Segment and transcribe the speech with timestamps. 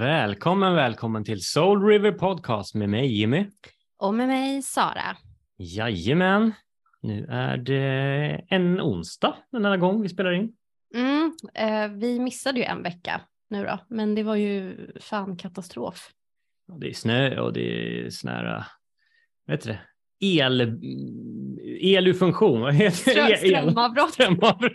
[0.00, 3.46] Välkommen, välkommen till Soul River Podcast med mig Jimmy.
[3.98, 5.16] Och med mig Sara.
[5.56, 6.52] Jajamän.
[7.02, 10.52] Nu är det en onsdag denna gång vi spelar in.
[10.94, 13.20] Mm, eh, vi missade ju en vecka
[13.50, 16.10] nu då, men det var ju fan katastrof.
[16.80, 18.64] Det är snö och det är sån här,
[19.46, 19.80] vet du det,
[20.20, 20.80] el,
[21.80, 22.60] elufunktion.
[22.60, 23.36] Vad heter det?
[23.36, 24.12] Strömavbrott.
[24.14, 24.72] Strömavbrott.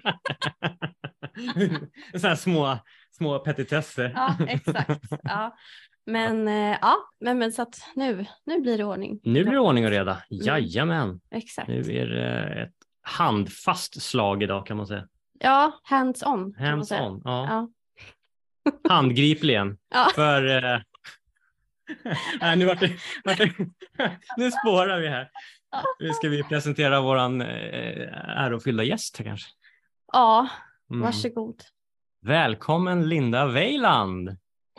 [2.14, 2.78] Sådana här små,
[3.18, 4.12] små petitesser.
[4.16, 5.02] Ja, exakt.
[5.24, 5.56] Ja.
[6.06, 9.20] Men eh, ja, men, men så att nu, nu blir det ordning.
[9.24, 10.24] Nu blir det ordning och reda.
[10.30, 11.20] Jajamän.
[11.32, 11.68] Exakt.
[11.68, 15.08] Nu är det ett handfast slag idag kan man säga.
[15.40, 16.56] Ja, hands on.
[16.60, 17.22] Hands on.
[17.24, 17.46] Ja.
[17.50, 17.70] Ja.
[18.90, 19.78] Handgripligen.
[19.90, 20.08] Ja.
[20.16, 20.64] För...
[20.74, 20.80] Eh...
[22.42, 22.92] Nej, nu, vart det,
[23.24, 23.52] vart det...
[24.38, 25.30] nu spårar vi här.
[26.00, 27.48] Nu ska vi presentera våran eh,
[28.38, 29.48] ärofyllda gäst kanske.
[30.14, 30.50] ja,
[30.90, 31.02] Mm.
[32.26, 34.30] Välkommen Linda Weiland.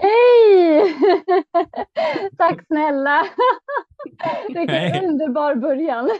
[0.00, 0.94] Hej!
[2.38, 3.26] Tack snälla.
[4.48, 5.06] Vilken Hej.
[5.06, 6.10] underbar början.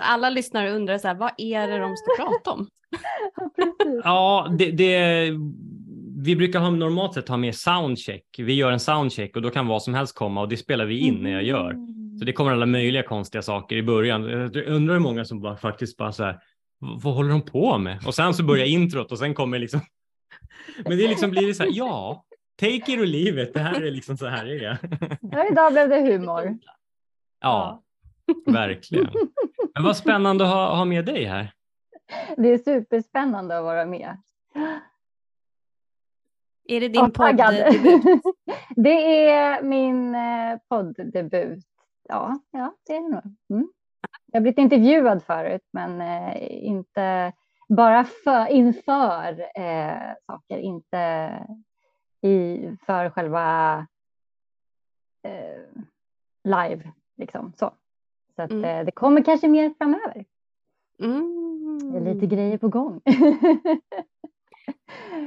[0.00, 2.68] Alla lyssnare undrar så här, vad är det de ska prata om?
[4.04, 5.30] Ja, det, det,
[6.24, 8.24] vi brukar ha, normalt sett ha med soundcheck.
[8.38, 10.98] Vi gör en soundcheck och då kan vad som helst komma och det spelar vi
[10.98, 11.70] in när jag gör.
[11.70, 12.18] Mm.
[12.18, 14.24] Så det kommer alla möjliga konstiga saker i början.
[14.24, 16.38] Jag undrar hur många som bara faktiskt bara så här, "V-
[17.02, 17.98] vad håller de på med?
[18.06, 19.80] Och sen så börjar introt och sen kommer liksom.
[20.84, 22.24] Men det liksom blir det så här, ja,
[22.60, 23.54] take it or leave it.
[23.54, 24.78] Det här är liksom så här det är.
[25.20, 26.58] Ja, idag blev det humor.
[27.40, 27.82] Ja,
[28.46, 29.10] verkligen.
[29.74, 31.52] Men vad spännande att ha, ha med dig här.
[32.36, 34.16] Det är superspännande att vara med.
[36.68, 37.54] Är det din Och taggad.
[37.56, 38.34] podd?
[38.76, 41.64] Det är min eh, podddebut.
[42.08, 43.36] Ja, ja, det är det nog.
[43.50, 43.68] Mm.
[44.34, 47.32] Jag har blivit intervjuad förut, men eh, inte
[47.68, 51.30] bara för, inför eh, saker, inte
[52.20, 53.76] i, för själva
[55.22, 55.82] eh,
[56.44, 56.92] live.
[57.16, 57.72] Liksom, så
[58.36, 58.64] så att, Mm.
[58.64, 60.24] eh, det kommer kanske mer framöver.
[60.98, 61.92] Mm.
[61.92, 63.00] Det är lite grejer på gång.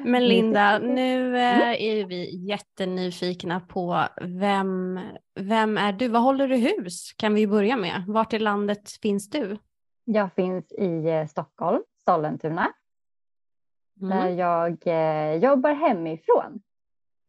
[0.03, 4.99] Men Linda, nu eh, är vi jättenyfikna på vem,
[5.35, 6.07] vem är du?
[6.07, 7.13] Vad håller du hus?
[7.13, 8.03] Kan vi börja med.
[8.07, 9.57] Vart i landet finns du?
[10.03, 12.73] Jag finns i eh, Stockholm, Sollentuna.
[13.93, 14.37] där Mm.
[14.37, 16.61] jag eh, jobbar hemifrån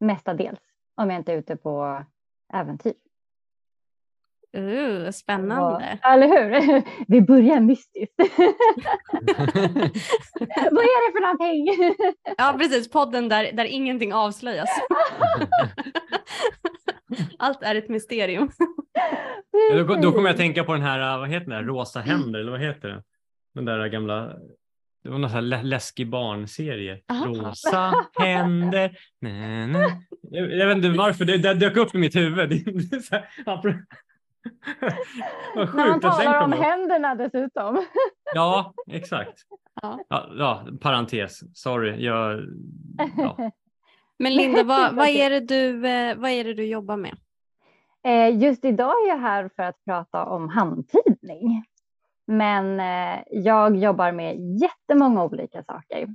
[0.00, 0.60] mestadels
[0.94, 2.04] om jag inte är ute på
[2.52, 2.94] äventyr.
[4.56, 5.98] Uh, spännande.
[6.03, 6.82] Ja, Eller hur?
[7.09, 8.14] Vi börjar mystiskt.
[10.70, 11.94] Vad är det för någonting?
[12.38, 12.91] Ja, precis.
[12.91, 14.69] Podden där, där ingenting avslöjas.
[17.38, 18.50] Allt är ett mysterium.
[19.70, 21.64] Ja, Då, då kommer jag att tänka på den här, vad heter den?
[21.64, 23.03] Rosa händer eller vad heter den?
[23.54, 24.26] Den där gamla,
[25.03, 27.00] det var någon sån här lä- läskig barnserie.
[27.10, 27.26] Aha.
[27.26, 28.97] Rosa händer.
[29.20, 30.00] nä, nä.
[30.22, 32.48] Jag, jag vet inte varför, det, det dök upp i mitt huvud.
[32.50, 33.28] Det är så här,
[35.54, 37.84] vad sjukt den talar om händerna dessutom.
[38.34, 39.38] Ja, exakt.
[39.82, 39.98] Ja.
[40.09, 42.04] Ja, ja, parentes, sorry.
[42.04, 42.41] Jag,
[43.16, 43.37] ja.
[44.19, 47.16] Men Linda, vad, vad, är det du, eh, vad är det du jobbar med?
[48.04, 51.64] Eh, Just idag är jag här för att prata om handtidning.
[52.26, 56.08] Men eh, jag jobbar med jättemånga olika saker.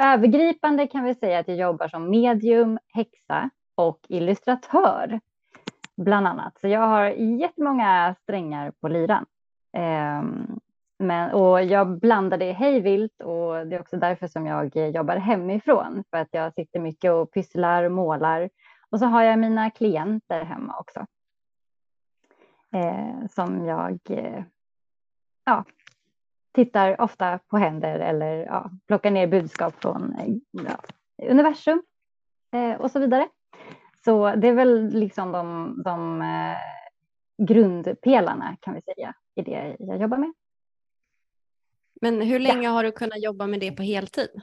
[0.00, 5.20] Övergripande kan vi säga att jag jobbar som medium, häxa och illustratör.
[5.96, 6.58] Bland annat.
[6.60, 7.04] Så jag har
[7.40, 9.26] jättemånga strängar på lyran.
[9.72, 10.22] Eh,
[11.02, 15.16] Men, och jag blandar det hej vilt och det är också därför som jag jobbar
[15.16, 16.04] hemifrån.
[16.10, 18.50] För att jag sitter mycket och pysslar, målar
[18.90, 21.06] och så har jag mina klienter hemma också.
[22.72, 24.44] Eh, som jag eh,
[25.44, 25.64] ja,
[26.52, 30.14] tittar ofta på händer eller ja, plockar ner budskap från
[30.50, 30.76] ja,
[31.30, 31.82] universum
[32.52, 33.28] eh, och så vidare.
[34.04, 36.56] Så det är väl liksom de, de eh,
[37.46, 40.32] grundpelarna kan vi säga i det jag jobbar med.
[42.00, 44.42] Men hur länge har du kunnat jobba med det på heltid?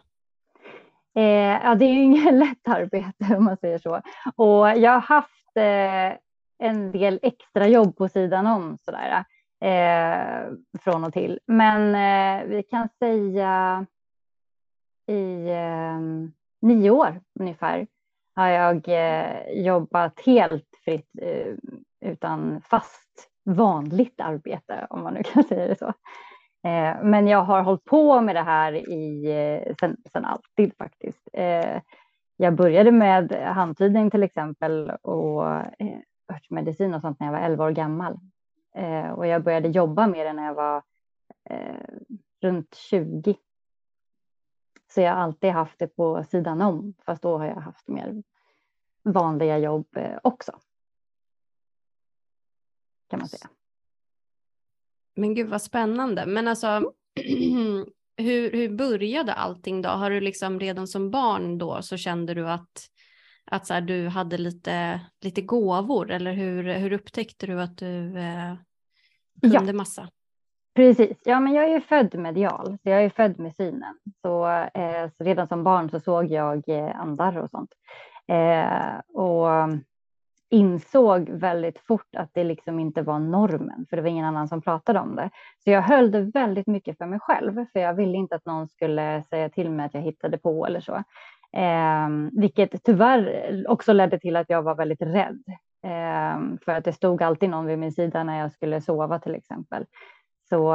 [1.15, 4.01] Eh, ja, det är ju inget lätt arbete om man säger så.
[4.36, 6.19] Och jag har haft eh,
[6.59, 9.25] en del extra jobb på sidan om sådär,
[9.62, 11.39] eh, från och till.
[11.45, 13.86] Men eh, vi kan säga
[15.07, 16.00] i eh,
[16.62, 17.88] nio år ungefär
[18.38, 21.54] har jag eh, jobbat helt fritt eh,
[22.06, 25.88] utan fast vanligt arbete om man nu kan säga det så.
[26.68, 31.30] Eh, men jag har hållit på med det här i, eh, sen, sen alltid faktiskt.
[31.34, 31.81] Eh,
[32.38, 36.00] jag började med handtidning till exempel och eh,
[36.33, 38.19] örtmedicin och sånt när jag var 11 år gammal.
[38.75, 40.83] Eh, och jag började jobba med det när jag var
[41.50, 41.75] eh,
[42.42, 43.36] runt 20.
[44.89, 48.24] Så jag har alltid haft det på sidan om, fast då har jag haft mer
[49.04, 50.60] vanliga jobb eh, också.
[53.10, 53.50] Kan man säga.
[55.16, 56.25] Men gud vad spännande.
[56.25, 56.94] Men alltså,
[58.18, 59.89] hur, hur började allting då?
[59.89, 62.90] Har du liksom redan som barn då så kände du att,
[63.45, 68.18] att så här, du hade lite, lite gåvor eller hur, hur upptäckte du att du
[68.18, 68.56] eh,
[69.42, 69.74] kunde ja.
[69.74, 70.10] massa?
[70.77, 73.95] Precis, ja men jag är ju född medial, så jag är född med synen.
[74.21, 77.69] Så, eh, så redan som barn så såg jag eh, andar och sånt.
[78.27, 79.47] Eh, och
[80.50, 84.62] insåg väldigt fort att det liksom inte var normen, för det var ingen annan som
[84.62, 85.29] pratade om det.
[85.63, 88.68] Så jag höll det väldigt mycket för mig själv, för jag ville inte att någon
[88.68, 90.95] skulle säga till mig att jag hittade på eller så.
[91.57, 92.09] Eh,
[92.41, 95.44] vilket tyvärr också ledde till att jag var väldigt rädd.
[95.83, 99.35] Eh, för att det stod alltid någon vid min sida när jag skulle sova till
[99.35, 99.85] exempel.
[100.49, 100.73] Så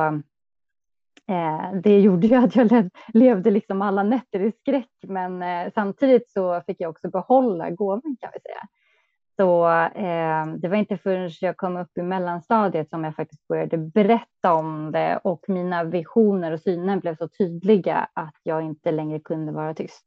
[1.28, 6.30] eh, det gjorde ju att jag levde liksom alla nätter i skräck, men eh, samtidigt
[6.30, 8.68] så fick jag också behålla gåvan kan vi säga.
[9.36, 9.68] Så
[10.00, 14.54] eh, det var inte förrän jag kom upp i mellanstadiet som jag faktiskt började berätta
[14.54, 19.52] om det och mina visioner och synen blev så tydliga att jag inte längre kunde
[19.52, 20.04] vara tyst.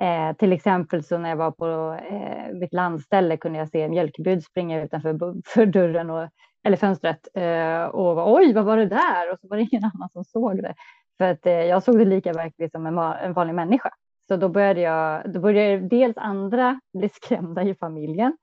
[0.00, 3.90] Eh, till exempel så när jag var på eh, mitt landställe kunde jag se en
[3.90, 6.28] mjölkbud springa utanför för dörren och,
[6.64, 9.32] eller fönstret eh, och var, oj, vad var det där?
[9.32, 10.74] Och så var det ingen annan som såg det.
[11.18, 13.90] För att eh, jag såg det lika verkligt som en, en vanlig människa.
[14.28, 18.36] Så då började jag, då började dels andra bli skrämda i familjen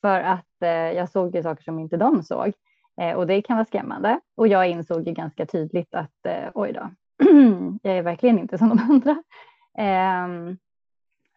[0.00, 2.52] för att eh, jag såg ju saker som inte de såg
[3.00, 4.20] eh, och det kan vara skrämmande.
[4.36, 6.90] Och jag insåg ju ganska tydligt att eh, oj då,
[7.82, 9.22] jag är verkligen inte som de andra.
[9.78, 10.58] Ehm,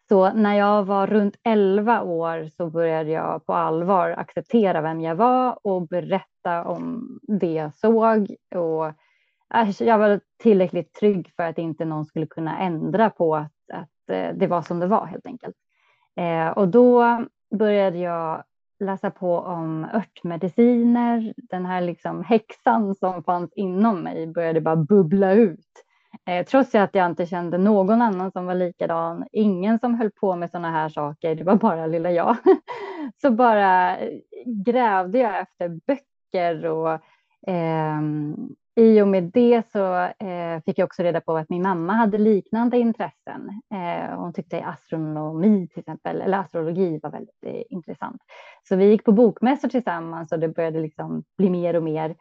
[0.08, 5.16] så när jag var runt 11 år så började jag på allvar acceptera vem jag
[5.16, 8.34] var och berätta om det jag såg.
[8.54, 8.92] Och
[9.78, 14.28] jag var tillräckligt trygg för att inte någon skulle kunna ändra på att, att eh,
[14.34, 15.56] det var som det var helt enkelt.
[16.16, 17.24] Eh, och då
[17.54, 18.44] började jag
[18.80, 21.34] läsa på om örtmediciner.
[21.36, 25.85] Den här liksom häxan som fanns inom mig började bara bubbla ut.
[26.28, 30.36] Eh, trots att jag inte kände någon annan som var likadan, ingen som höll på
[30.36, 32.36] med sådana här saker, det var bara lilla jag.
[33.22, 36.92] Så bara eh, grävde jag efter böcker och
[37.50, 38.00] eh,
[38.80, 42.18] i och med det så eh, fick jag också reda på att min mamma hade
[42.18, 43.60] liknande intressen.
[43.74, 48.22] Eh, hon tyckte astronomi till exempel, eller astrologi var väldigt eh, intressant.
[48.68, 52.14] Så vi gick på bokmässor tillsammans och det började liksom bli mer och mer.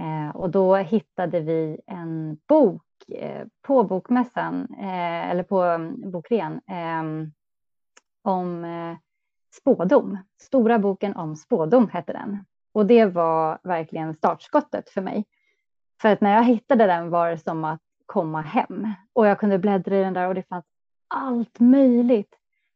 [0.00, 6.60] Eh, och då hittade vi en bok Eh, på bokmässan, eh, eller på um, bokrean,
[6.66, 7.32] ehm,
[8.22, 8.96] om eh,
[9.52, 10.18] spådom.
[10.40, 12.44] Stora boken om spådom hette den.
[12.72, 15.24] Och det var verkligen startskottet för mig.
[16.00, 19.58] För att när jag hittade den var det som att komma hem och jag kunde
[19.58, 20.64] bläddra i den där och det fanns
[21.08, 22.34] allt möjligt.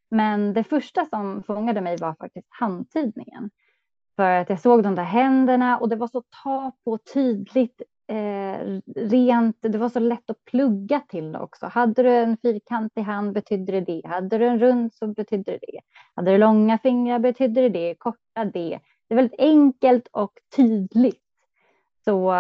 [0.08, 3.50] Men det första som fångade mig var faktiskt handtidningen.
[4.16, 8.80] För att jag såg de där händerna och det var så ta på tydligt, eh,
[8.96, 9.56] rent.
[9.60, 11.66] Det var så lätt att plugga till det också.
[11.66, 14.02] Hade du en fyrkantig hand betydde det det.
[14.08, 15.80] Hade du en rund så betydde det det.
[16.14, 17.94] Hade du långa fingrar betydde det det.
[17.98, 18.80] Korta det.
[19.08, 21.22] Det är väldigt enkelt och tydligt.
[22.04, 22.34] Så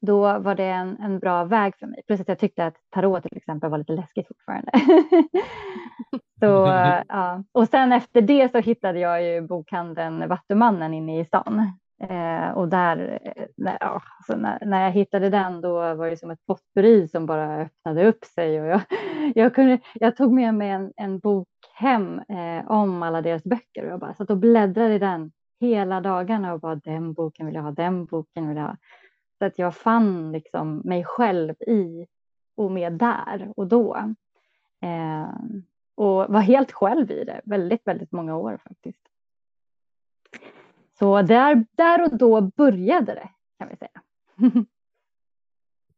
[0.00, 2.02] då var det en, en bra väg för mig.
[2.06, 4.70] Plus att jag tyckte att tarot till exempel var lite läskigt fortfarande.
[6.40, 6.46] så,
[7.08, 7.44] ja.
[7.52, 11.78] Och sen efter det så hittade jag ju bokhandeln Vattumannen inne i stan.
[12.00, 16.16] Eh, och där, eh, när, ja, alltså när, när, jag hittade den då var det
[16.16, 18.60] som ett potpurri som bara öppnade upp sig.
[18.60, 18.80] Och jag,
[19.34, 23.84] jag, kunde, jag tog med mig en, en bok hem eh, om alla deras böcker
[23.84, 27.54] och jag bara satt och bläddrade i den hela dagarna och bara den boken vill
[27.54, 28.76] jag ha, den boken vill jag ha.
[29.38, 32.06] Så att jag fann liksom mig själv i
[32.54, 33.96] och med där och då.
[34.80, 35.28] Eh,
[35.94, 39.08] och var helt själv i det väldigt, väldigt många år faktiskt.
[40.98, 43.28] Så där, där och då började det
[43.58, 44.02] kan vi säga.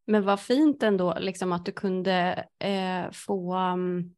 [0.07, 4.15] Men vad fint ändå liksom att du kunde eh, få um,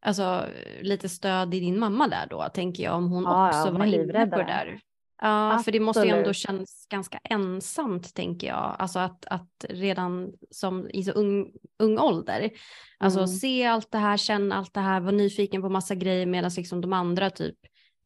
[0.00, 0.46] alltså,
[0.80, 3.84] lite stöd i din mamma där då, tänker jag, om hon ja, också ja, var
[3.84, 4.80] inne på det där.
[5.22, 5.64] Ja, Absolut.
[5.64, 8.76] för det måste ju ändå kännas ganska ensamt tänker jag.
[8.78, 12.50] Alltså att, att redan som i så ung, ung ålder,
[12.98, 13.28] alltså mm.
[13.28, 16.80] se allt det här, känna allt det här, vara nyfiken på massa grejer medan liksom
[16.80, 17.56] de andra typ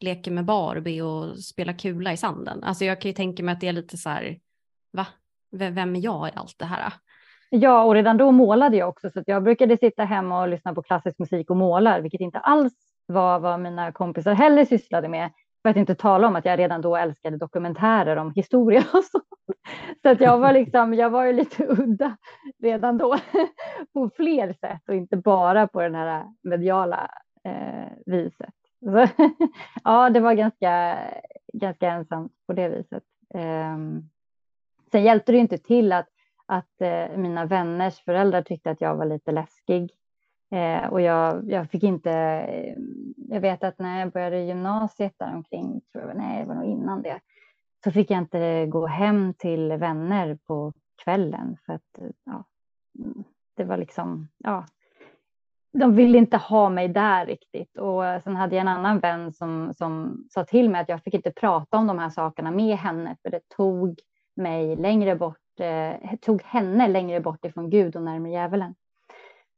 [0.01, 2.65] leker med Barbie och spelar kula i sanden.
[2.65, 4.39] Alltså jag kan ju tänka mig att det är lite så här,
[4.93, 5.07] va?
[5.51, 6.93] Vem är jag i allt det här?
[7.51, 10.75] Ja, och redan då målade jag också, så att jag brukade sitta hemma och lyssna
[10.75, 12.73] på klassisk musik och måla, vilket inte alls
[13.07, 15.31] var vad mina kompisar heller sysslade med.
[15.63, 19.21] För att inte tala om att jag redan då älskade dokumentärer om historia och så.
[20.03, 22.17] Så att jag var liksom, jag var ju lite udda
[22.63, 23.19] redan då
[23.93, 27.11] på fler sätt och inte bara på den här mediala
[27.45, 28.55] eh, viset.
[28.81, 29.09] Så,
[29.85, 30.99] ja, det var ganska,
[31.53, 33.05] ganska ensamt på det viset.
[33.35, 33.77] Eh,
[34.93, 36.09] sen hjälpte det inte till att,
[36.47, 39.91] att eh, mina vänners föräldrar tyckte att jag var lite läskig.
[40.51, 42.75] Eh, och jag, jag fick inte, eh,
[43.29, 47.03] jag vet att när jag började gymnasiet däromkring, tror jag, nej det var nog innan
[47.03, 47.21] det,
[47.85, 50.73] så fick jag inte gå hem till vänner på
[51.05, 52.45] kvällen för att eh, ja,
[52.99, 54.67] mm, det var liksom, ja,
[55.73, 57.79] de ville inte ha mig där riktigt.
[57.79, 61.03] Och eh, sen hade jag en annan vän som, som sa till mig att jag
[61.03, 64.01] fick inte prata om de här sakerna med henne, för det tog
[64.37, 68.75] mig längre bort, eh, tog henne längre bort ifrån Gud och närmare djävulen.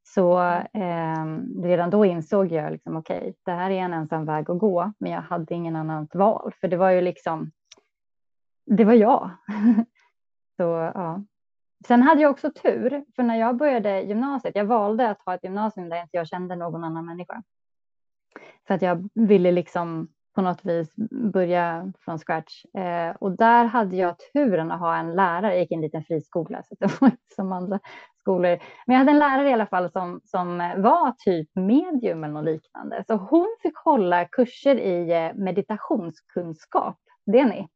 [0.05, 0.43] Så
[0.73, 1.25] eh,
[1.63, 4.93] redan då insåg jag liksom, okej, okay, det här är en ensam väg att gå,
[4.99, 7.51] men jag hade ingen annat val, för det var ju liksom,
[8.67, 9.31] det var jag.
[10.57, 10.63] Så
[10.95, 11.23] ja,
[11.87, 15.45] Sen hade jag också tur, för när jag började gymnasiet, jag valde att ha ett
[15.45, 17.43] gymnasium där inte jag kände någon annan människa.
[18.67, 20.95] För att jag ville liksom på något vis
[21.33, 22.65] börja från scratch.
[22.65, 26.05] Eh, och där hade jag turen att ha en lärare, jag gick i en liten
[26.05, 27.81] friskola, så det var inte som andra
[28.21, 28.59] skolor.
[28.87, 32.45] Men jag hade en lärare i alla fall som, som var typ medium eller något
[32.45, 33.05] liknande.
[33.07, 37.69] Så hon fick hålla kurser i eh, meditationskunskap, det ni.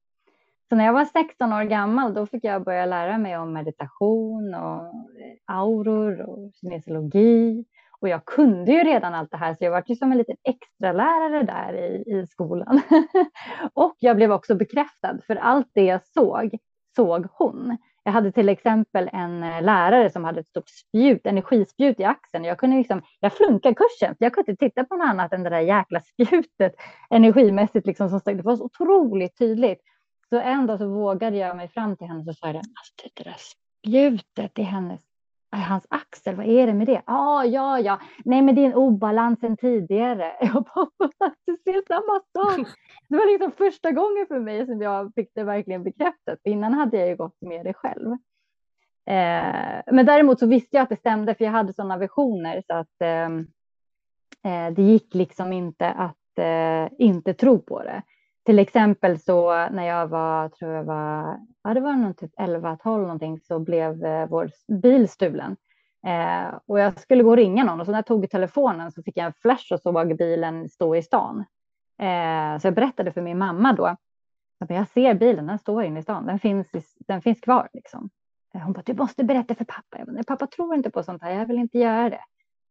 [0.68, 4.54] Så när jag var 16 år gammal, då fick jag börja lära mig om meditation
[4.54, 7.64] och eh, auror och kinesiologi.
[8.00, 10.36] Och jag kunde ju redan allt det här, så jag var ju som en liten
[10.44, 12.80] extra lärare där i, i skolan.
[13.74, 16.58] och jag blev också bekräftad, för allt det jag såg,
[16.96, 17.76] såg hon.
[18.04, 22.44] Jag hade till exempel en eh, lärare som hade ett stort spjut, energispjut i axeln.
[22.44, 25.50] Jag, kunde liksom, jag flunkade kursen, jag kunde inte titta på något annat än det
[25.50, 26.72] där jäkla spjutet
[27.10, 27.86] energimässigt.
[27.86, 29.80] Liksom, som det var så otroligt tydligt.
[30.28, 32.62] Så en dag så vågade jag mig fram till henne och sa, alltså,
[33.14, 35.00] det där spjutet i hennes,
[35.54, 37.02] eh, hans axel, vad är det med det?
[37.04, 40.32] Ah, ja, ja, nej men det är en obalans sen tidigare.
[40.40, 42.68] Jag bara, du ser samma sak.
[43.08, 46.38] Det var liksom första gången för mig som jag fick det verkligen bekräftat.
[46.44, 48.12] Innan hade jag ju gått med det själv.
[49.06, 52.74] Eh, men däremot så visste jag att det stämde, för jag hade sådana visioner så
[52.74, 53.26] att eh,
[54.52, 58.02] eh det gick liksom inte att eh, inte tro på det.
[58.46, 63.00] Till exempel så när jag var, tror jag var, ja det var nog typ 11-12
[63.02, 64.50] någonting, så blev eh, vår
[64.82, 65.56] bil stulen.
[66.06, 69.02] Eh, och jag skulle gå och ringa någon och så när jag tog telefonen så
[69.02, 71.44] fick jag en flash och såg bilen stå i stan.
[71.98, 73.86] Eh, så jag berättade för min mamma då,
[74.60, 78.10] att jag ser bilen, den står inne i stan, den finns, den finns kvar liksom.
[78.54, 79.98] Eh, hon bara, du måste berätta för pappa.
[79.98, 82.24] Jag bara, pappa tror inte på sånt här, jag vill inte göra det.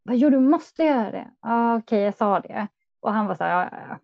[0.03, 1.27] Vad gör du måste göra det.
[1.39, 2.67] Ah, Okej, okay, jag sa det.
[2.99, 3.97] Och han var så här, ja, ja,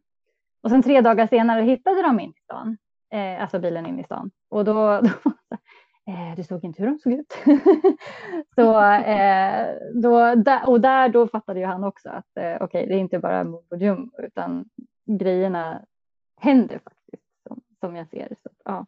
[0.64, 2.78] och sen tre dagar senare hittade de in i stan,
[3.14, 4.32] eh, alltså bilen in i stan.
[4.50, 5.32] Och då, då
[6.12, 7.38] eh, du såg inte hur de såg ut.
[8.56, 12.86] så, eh, då, där, och där då fattade ju han också att eh, okej, okay,
[12.86, 14.66] det är inte bara mordjum utan
[15.06, 15.82] grejerna
[16.38, 18.28] händer faktiskt som, som jag ser.
[18.44, 18.86] Så, ja.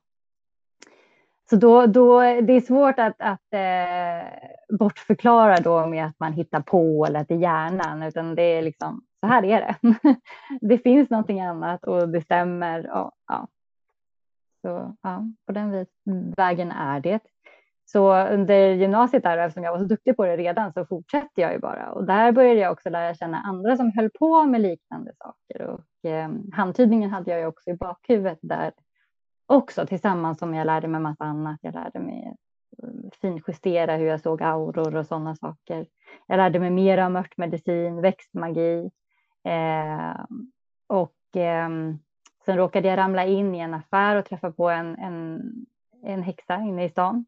[1.49, 6.61] Så då, då, det är svårt att, att eh, bortförklara då med att man hittar
[6.61, 9.95] på eller att det är hjärnan, utan det är liksom så här är det.
[10.61, 12.91] det finns någonting annat och det stämmer.
[12.91, 13.47] Och, ja.
[14.61, 15.85] Så ja, på den
[16.37, 17.19] vägen är det.
[17.85, 21.53] Så under gymnasiet där, eftersom jag var så duktig på det redan, så fortsatte jag
[21.53, 21.91] ju bara.
[21.91, 25.61] Och där började jag också lära känna andra som höll på med liknande saker.
[25.67, 28.71] Och eh, handtydningen hade jag ju också i bakhuvudet där
[29.45, 31.59] också tillsammans som jag lärde mig massa annat.
[31.61, 32.35] Jag lärde mig
[32.83, 32.89] eh,
[33.21, 35.85] finjustera hur jag såg auror och sådana saker.
[36.27, 38.89] Jag lärde mig mer om örtmedicin, växtmagi.
[39.43, 40.25] Eh,
[40.87, 41.69] och eh,
[42.45, 45.41] sen råkade jag ramla in i en affär och träffa på en, en,
[46.03, 47.25] en häxa inne i stan.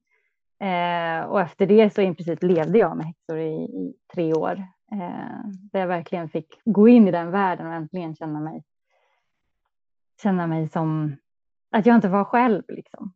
[0.59, 4.63] Eh, och efter det så i princip levde jag med häxor i, i tre år.
[4.91, 8.63] Eh, där jag verkligen fick gå in i den världen och äntligen känna mig,
[10.21, 11.15] känna mig som
[11.69, 13.13] att jag inte var själv liksom.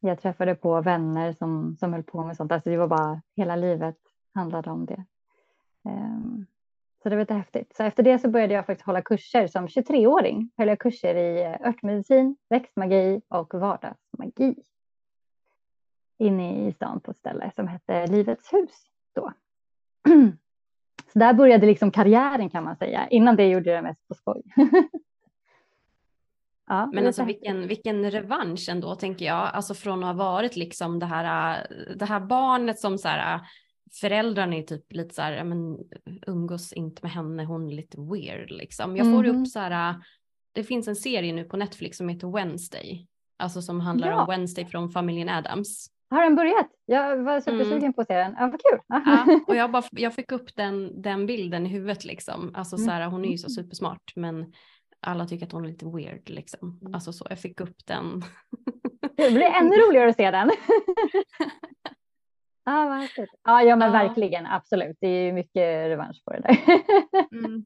[0.00, 2.52] Jag träffade på vänner som, som höll på med sånt.
[2.52, 3.98] Alltså det var bara hela livet
[4.34, 5.04] handlade om det.
[5.84, 6.46] Ehm,
[7.02, 7.76] så det var lite häftigt.
[7.76, 10.50] Så efter det så började jag faktiskt hålla kurser som 23-åring.
[10.56, 14.54] Höll jag kurser i örtmedicin, växtmagi och vardagsmagi.
[16.18, 19.32] Inne i stan på ett ställe som hette Livets hus då.
[21.12, 23.08] Så där började liksom karriären kan man säga.
[23.08, 24.42] Innan det gjorde jag det mest på skoj.
[26.70, 30.98] Ja, men alltså vilken, vilken revansch ändå tänker jag, alltså från att ha varit liksom
[30.98, 33.40] det här, det här barnet som så här,
[33.92, 35.78] föräldrarna är typ lite så här, men
[36.26, 38.96] umgås inte med henne, hon är lite weird liksom.
[38.96, 39.42] Jag får mm.
[39.42, 39.94] upp så här,
[40.52, 44.20] det finns en serie nu på Netflix som heter Wednesday, alltså som handlar ja.
[44.20, 45.90] om Wednesday från familjen Adams.
[46.10, 46.68] Har den börjat?
[46.86, 47.92] Jag var supersugen mm.
[47.92, 48.34] på att se den.
[48.38, 48.80] Ja, vad kul.
[48.88, 52.50] Ja, och jag, bara, jag fick upp den, den bilden i huvudet liksom.
[52.54, 54.52] Alltså så här, hon är ju så supersmart men
[55.00, 56.78] alla tycker att hon är lite weird liksom.
[56.80, 56.94] Mm.
[56.94, 58.22] Alltså så, jag fick upp den.
[59.16, 60.50] det blir ännu roligare att se den.
[62.68, 63.08] ah, vad
[63.44, 63.98] ja, ja, men ja.
[63.98, 64.96] verkligen, absolut.
[65.00, 66.58] Det är ju mycket revansch på det där.
[67.32, 67.64] mm.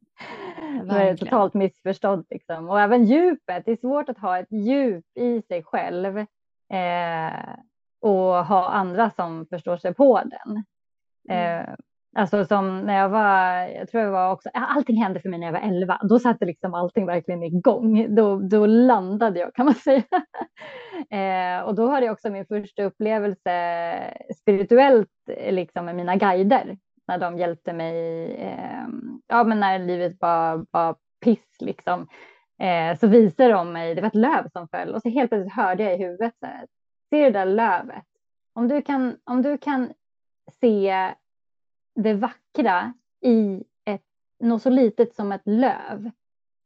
[0.88, 2.68] Det är totalt missförstådd liksom.
[2.68, 3.64] Och även djupet.
[3.64, 7.54] Det är svårt att ha ett djup i sig själv eh,
[8.00, 10.64] och ha andra som förstår sig på den.
[11.28, 11.76] Mm.
[12.14, 15.46] Alltså som när jag var, jag tror jag var också, allting hände för mig när
[15.46, 16.00] jag var 11.
[16.02, 18.14] Då satte liksom allting verkligen igång.
[18.14, 20.02] Då, då landade jag kan man säga.
[21.10, 23.50] eh, och då hade jag också min första upplevelse
[24.36, 26.78] spirituellt eh, liksom med mina guider.
[27.08, 28.86] När de hjälpte mig, eh,
[29.26, 32.08] ja men när livet var, var piss liksom.
[32.62, 35.54] Eh, så visade de mig, det var ett löv som föll och så helt plötsligt
[35.54, 36.66] hörde jag i huvudet ser du
[37.12, 38.04] se det där lövet.
[38.52, 39.92] Om du kan, om du kan
[40.60, 41.10] se
[41.94, 44.04] det vackra i ett,
[44.38, 46.10] något så litet som ett löv.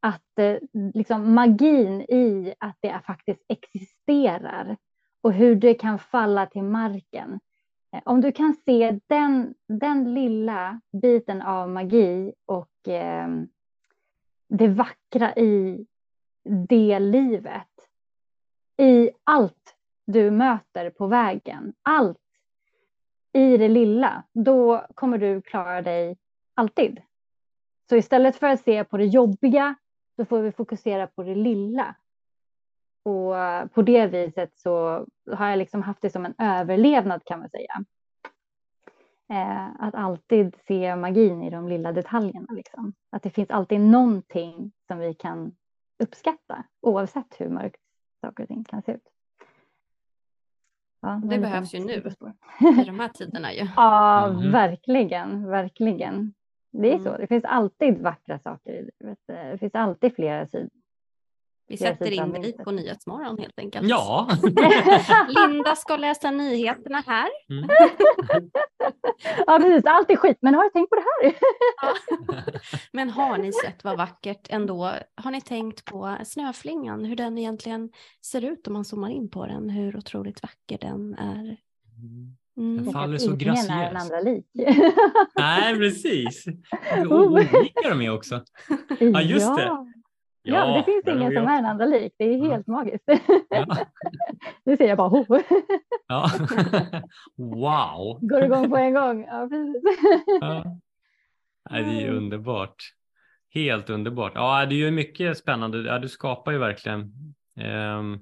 [0.00, 0.56] Att eh,
[0.94, 4.76] liksom magin i att det faktiskt existerar
[5.20, 7.40] och hur det kan falla till marken.
[7.92, 13.28] Eh, om du kan se den, den lilla biten av magi och eh,
[14.48, 15.86] det vackra i
[16.68, 17.88] det livet,
[18.76, 22.18] i allt du möter på vägen, allt
[23.36, 26.16] i det lilla, då kommer du klara dig
[26.54, 27.00] alltid.
[27.88, 29.74] Så istället för att se på det jobbiga,
[30.16, 31.94] så får vi fokusera på det lilla.
[33.02, 37.38] Och eh, på det viset så har jag liksom haft det som en överlevnad kan
[37.38, 37.84] man säga.
[39.28, 42.46] Eh, att alltid se magin i de lilla detaljerna.
[42.52, 42.94] Liksom.
[43.10, 45.56] Att det finns alltid någonting som vi kan
[45.98, 47.80] uppskatta oavsett hur mörkt
[48.20, 49.08] saker och ting kan se ut.
[51.00, 53.66] Ja, det behövs ju nu i de här tiderna ju.
[53.76, 54.52] Ja, mm.
[54.52, 56.34] verkligen, verkligen.
[56.72, 57.04] Det är mm.
[57.04, 57.16] så.
[57.16, 59.18] Det finns alltid vackra saker i livet.
[59.26, 60.70] Det finns alltid flera sidor.
[61.68, 63.88] Vi sätter in dig på Nyhetsmorgon helt enkelt.
[63.88, 64.28] Ja.
[65.28, 67.28] Linda ska läsa nyheterna här.
[67.50, 67.68] Mm.
[69.46, 69.84] ja, precis.
[69.84, 71.34] Allt är skit, men har du tänkt på det här?
[72.92, 74.92] Men har ni sett vad vackert ändå?
[75.14, 77.90] Har ni tänkt på snöflingan, hur den egentligen
[78.26, 81.56] ser ut om man zoomar in på den, hur otroligt vacker den är?
[82.56, 82.84] Mm.
[82.84, 83.68] Den faller så graciöst.
[83.68, 84.46] Ingen är den andra lik.
[85.34, 86.44] Nej, precis.
[87.10, 88.44] Olika de är också.
[88.98, 89.92] Ja, just det.
[90.46, 92.12] Ja, ja det finns ingen som är en andra lik.
[92.18, 92.72] Det är helt ja.
[92.72, 93.04] magiskt.
[93.48, 93.66] Ja.
[94.64, 95.24] nu ser jag bara ho.
[96.08, 96.30] ja.
[97.36, 98.18] Wow.
[98.20, 99.24] Går igång på en gång.
[99.24, 99.82] Ja, precis.
[100.40, 100.78] ja.
[101.70, 102.76] det är underbart.
[103.54, 104.32] Helt underbart.
[104.34, 105.78] Ja, det är ju mycket spännande.
[105.78, 107.00] Ja, du skapar ju verkligen.
[107.98, 108.20] Um,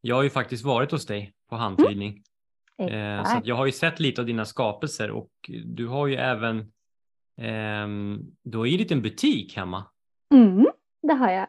[0.00, 2.22] jag har ju faktiskt varit hos dig på handtidning.
[2.78, 3.18] Mm.
[3.18, 5.30] Uh, så jag har ju sett lite av dina skapelser och
[5.64, 6.58] du har ju även
[7.84, 9.84] um, du har ju en liten butik hemma.
[10.34, 10.71] Mm
[11.02, 11.46] det har jag.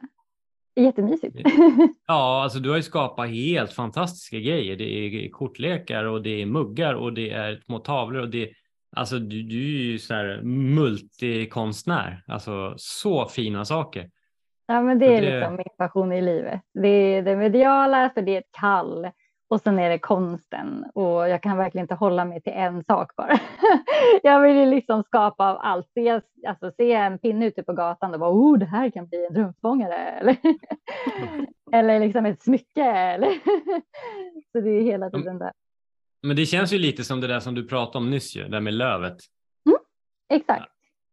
[0.76, 1.36] Jättemysigt.
[2.08, 4.76] Ja, alltså du har ju skapat helt fantastiska grejer.
[4.76, 8.54] Det är kortlekar och det är muggar och det är små tavlor och det
[8.96, 14.10] Alltså du, du är ju så här multikonstnär, alltså så fina saker.
[14.68, 15.40] Ja, men det är det...
[15.40, 16.62] liksom min passion i livet.
[16.74, 19.08] Det är det mediala, för det är ett kall
[19.54, 23.16] och sen är det konsten och jag kan verkligen inte hålla mig till en sak
[23.16, 23.40] bara.
[24.24, 25.90] jag vill liksom skapa av allt.
[25.94, 29.26] Se, alltså, se en pinne ute på gatan och bara, oh, det här kan bli
[29.26, 30.38] en drömfångare eller,
[31.72, 32.84] eller liksom ett smycke.
[32.84, 33.30] Eller
[34.52, 35.52] så det är hela tiden där.
[36.22, 38.50] Men det känns ju lite som det där som du pratade om nyss, ju, det
[38.50, 39.18] där med lövet.
[39.66, 39.80] Mm,
[40.30, 40.72] exakt.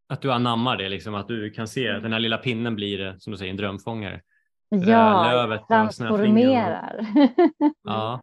[0.09, 3.17] Att du anammar det, liksom, att du kan se att den här lilla pinnen blir,
[3.19, 4.21] som du säger, en drömfångare.
[4.69, 7.07] Ja, lövet transformerar.
[7.83, 8.21] ja.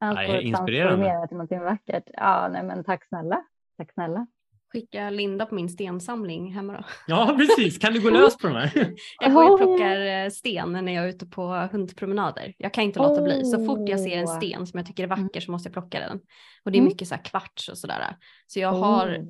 [0.00, 2.04] Allt nej, transformerar till någonting vackert.
[2.12, 3.42] Ja, nej men tack snälla.
[3.76, 4.26] Tack snälla.
[4.72, 6.84] Skicka Linda på min stensamling hemma då.
[7.06, 7.78] Ja, precis.
[7.78, 8.94] Kan du gå lös på de här?
[9.20, 12.54] jag går och plockar eh, sten när jag är ute på hundpromenader.
[12.58, 13.44] Jag kan inte låta bli.
[13.44, 16.00] Så fort jag ser en sten som jag tycker är vacker så måste jag plocka
[16.00, 16.20] den.
[16.64, 16.88] Och det är mm.
[16.88, 18.16] mycket så här kvarts och sådär.
[18.46, 19.26] Så jag har,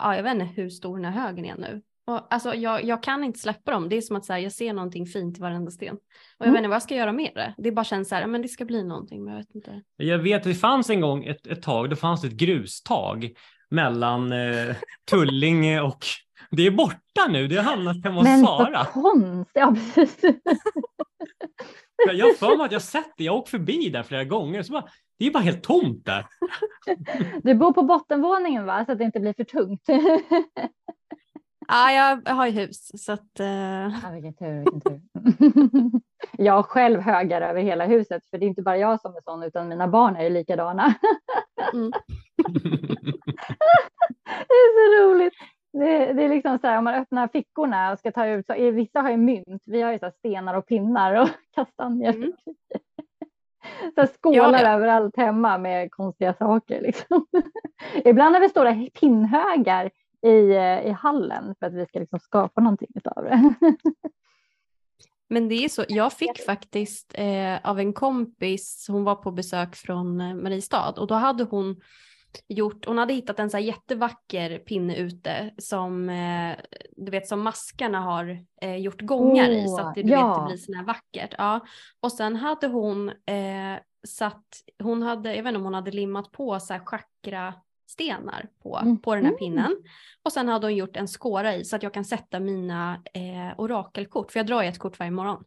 [0.00, 1.82] ja, jag vet inte hur stor den här högen är nu.
[2.06, 3.88] Och, alltså, jag, jag kan inte släppa dem.
[3.88, 5.94] Det är som att så här, jag ser någonting fint i varenda sten.
[5.94, 6.00] Och
[6.38, 6.52] jag mm.
[6.52, 7.54] vet inte vad jag ska göra med det.
[7.58, 9.82] Det bara känns så här, men det ska bli någonting, men jag vet inte.
[9.96, 13.30] Jag vet, det fanns en gång ett, ett tag, då fanns det ett grustag
[13.70, 14.76] mellan eh,
[15.10, 16.04] Tullinge och
[16.50, 18.70] det är borta nu, det har hamnat hemma hos Sara.
[18.70, 20.42] Men så konstigt, ja precis.
[22.16, 24.62] jag har för mig att jag sett det, jag har åkt förbi där flera gånger.
[24.62, 24.88] Så bara,
[25.18, 26.26] det är bara helt tomt där.
[27.42, 29.82] Du bor på bottenvåningen va, så att det inte blir för tungt.
[31.68, 33.40] Ja, jag har ju hus så att.
[33.40, 33.46] Uh...
[34.02, 35.00] Ja, vilken tur, vilken tur.
[36.44, 39.42] jag själv högar över hela huset, för det är inte bara jag som är sån,
[39.42, 40.94] utan mina barn är ju likadana.
[41.72, 41.90] mm.
[44.48, 45.34] det är så roligt.
[45.72, 48.70] Det, det, är liksom så här om man öppnar fickorna och ska ta ut, så
[48.70, 52.14] vissa har ju mynt, vi har ju så stenar och pinnar och kastanjer.
[52.14, 52.32] Mm.
[53.94, 56.80] Så skålar ja, överallt hemma med konstiga saker.
[56.80, 57.26] Liksom.
[58.04, 59.90] Ibland har vi stora pinnhögar
[60.26, 60.54] i,
[60.88, 63.54] i hallen för att vi ska liksom skapa någonting av det.
[65.28, 69.76] Men det är så, jag fick faktiskt eh, av en kompis, hon var på besök
[69.76, 71.80] från eh, Mariestad och då hade hon
[72.48, 76.56] gjort, hon hade hittat en så jättevacker pinne ute som eh,
[76.96, 80.28] du vet som maskarna har eh, gjort gångar oh, i så att det, du ja.
[80.28, 81.34] vet, det blir sån här vackert.
[81.38, 81.60] Ja.
[82.00, 84.46] Och sen hade hon eh, satt,
[84.82, 87.54] hon hade, jag vet inte om hon hade limmat på så här chakra
[87.86, 88.98] stenar på, mm.
[88.98, 89.76] på den här pinnen.
[90.22, 93.60] Och sen hade hon gjort en skåra i så att jag kan sätta mina eh,
[93.60, 95.44] orakelkort, för jag drar ju ett kort varje morgon.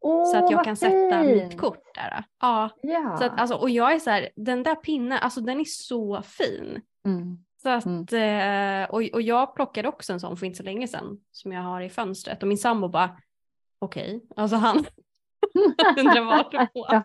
[0.00, 0.92] Oh, så att jag kan fint.
[0.92, 2.24] sätta mitt kort där.
[2.40, 2.70] Ja.
[2.82, 3.16] ja.
[3.18, 6.22] Så att, alltså, och jag är så här, den där pinnen, alltså den är så
[6.22, 6.82] fin.
[7.04, 7.38] Mm.
[7.62, 8.82] Så att, mm.
[8.82, 11.62] eh, och, och jag plockade också en sån för inte så länge sedan som jag
[11.62, 13.16] har i fönstret och min sambo bara
[13.78, 14.28] okej, okay.
[14.36, 14.76] alltså han
[15.98, 17.02] undrar vart du på.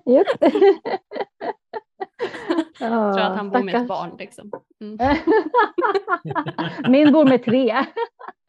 [2.80, 4.50] Jag tror att han bor med ett barn liksom.
[4.80, 5.16] Mm.
[6.92, 7.84] Min bor med tre.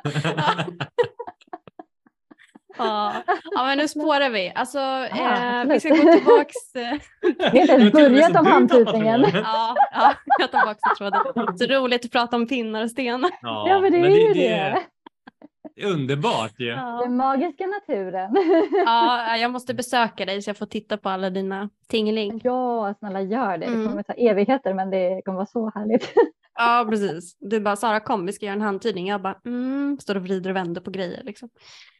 [2.77, 3.13] Ja.
[3.51, 4.51] ja, men nu spårar vi.
[4.55, 6.55] Alltså, ja, eh, vi ska gå tillbaks.
[6.75, 9.25] Eh, vi har inte ens börjat om handtutningen.
[9.33, 11.57] Ja, ja, jag tar tillbaka tråden.
[11.57, 13.29] Så roligt att prata om pinnar och stenar.
[13.41, 14.49] Ja, ja men det är men det, ju det.
[14.49, 14.81] det.
[15.85, 16.67] Underbart ju.
[16.67, 17.01] Ja.
[17.03, 18.29] Den magiska naturen.
[18.85, 22.41] Ja, jag måste besöka dig så jag får titta på alla dina tingling.
[22.43, 23.65] Ja, snälla gör det.
[23.65, 24.03] Det kommer mm.
[24.03, 26.13] ta evigheter men det kommer vara så härligt.
[26.55, 27.37] Ja, precis.
[27.39, 29.07] Du bara, Sara kom, vi ska göra en handtidning.
[29.07, 31.49] Jag bara, mm, står och vrider och vänder på grejer liksom.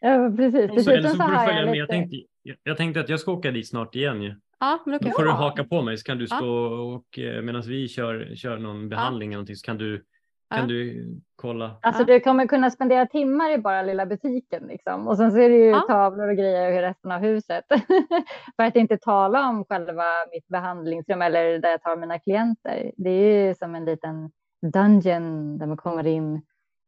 [0.02, 0.72] Ja, precis.
[0.76, 1.76] Så, så följa med.
[1.76, 2.15] Jag tänkte,
[2.63, 4.36] jag tänkte att jag ska åka dit snart igen ju.
[4.60, 6.96] Ja, men då får du haka på mig så kan du stå ja.
[6.96, 9.34] och eh, medan vi kör, kör någon behandling ja.
[9.34, 10.04] eller någonting så kan du
[10.52, 11.80] kan du kolla?
[11.82, 15.08] Alltså du kommer kunna spendera timmar i bara lilla butiken liksom.
[15.08, 15.84] Och sen så är det ju ja.
[15.88, 17.66] tavlor och grejer i resten av huset.
[18.56, 22.92] För att inte tala om själva mitt behandlingsrum eller där jag tar mina klienter.
[22.98, 24.32] Det är ju som en liten
[24.74, 26.42] dungeon där man kommer in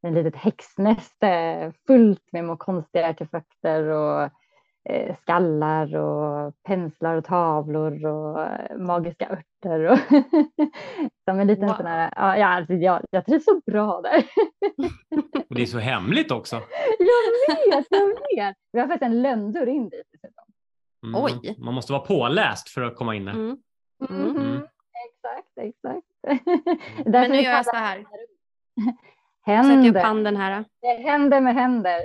[0.03, 4.29] i ett litet häxnäste fullt med konstiga artefakter och
[5.21, 9.83] skallar och penslar och tavlor och eh, magiska örter.
[9.83, 9.97] Och
[11.25, 11.75] som en liten wow.
[11.75, 14.23] sån här, ja, alltså, jag, jag trivs så bra där.
[15.49, 16.55] och det är så hemligt också.
[16.99, 18.55] jag vet, jag vet.
[18.71, 20.07] Vi har faktiskt en lönndörr in dit.
[21.03, 21.23] Mm.
[21.23, 21.55] Oj.
[21.59, 23.33] Man måste vara påläst för att komma in där.
[23.33, 23.57] Mm.
[24.09, 24.37] Mm.
[24.37, 24.61] Mm.
[25.09, 26.07] Exakt, exakt.
[27.05, 28.05] Men nu gör jag så här.
[29.45, 29.83] Händer.
[29.83, 30.65] Sätter upp handen här.
[30.81, 31.99] Det händer med händer.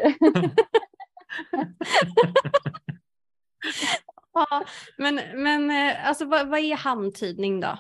[4.33, 4.65] ja,
[4.97, 7.79] men, men eh, alltså, vad, vad är handtydning då?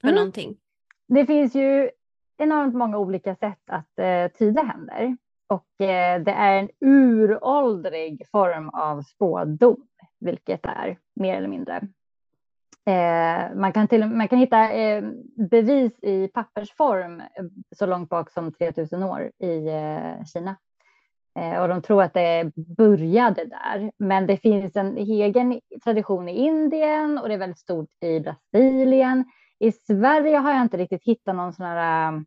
[0.00, 0.14] För mm.
[0.14, 0.56] någonting?
[1.08, 1.90] Det finns ju
[2.36, 5.16] enormt många olika sätt att eh, tyda händer.
[5.46, 9.86] Och eh, det är en uråldrig form av spådom,
[10.20, 11.88] vilket är mer eller mindre.
[12.86, 15.04] Eh, man, kan till, man kan hitta eh,
[15.50, 17.26] bevis i pappersform eh,
[17.76, 20.56] så långt bak som 3000 år i eh, Kina.
[21.36, 23.92] Eh, och de tror att det började där.
[23.98, 29.24] Men det finns en egen tradition i Indien och det är väldigt stort i Brasilien.
[29.58, 32.24] I Sverige har jag inte riktigt hittat någon sån här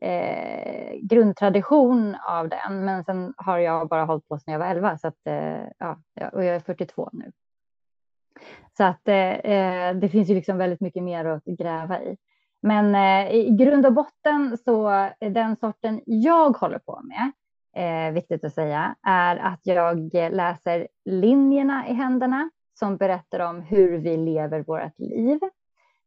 [0.00, 2.84] eh, grundtradition av den.
[2.84, 5.98] Men sen har jag bara hållit på sedan jag var 11 så att, eh, ja,
[6.32, 7.32] och jag är 42 nu.
[8.76, 12.16] Så att eh, eh, det finns ju liksom väldigt mycket mer att gräva i.
[12.60, 14.88] Men eh, i grund och botten så
[15.20, 17.32] är den sorten jag håller på med,
[17.76, 23.98] eh, viktigt att säga, är att jag läser linjerna i händerna som berättar om hur
[23.98, 25.38] vi lever vårt liv.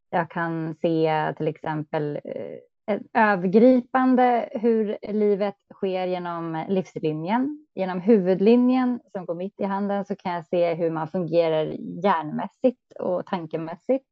[0.10, 7.66] Jag kan se till exempel eh, övergripande hur livet sker genom livslinjen.
[7.76, 11.66] Genom huvudlinjen som går mitt i handen så kan jag se hur man fungerar
[12.04, 14.06] hjärnmässigt och tankemässigt.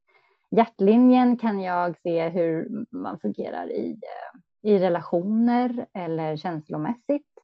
[0.51, 7.36] Hjärtlinjen kan jag se hur man fungerar i, eh, i relationer eller känslomässigt.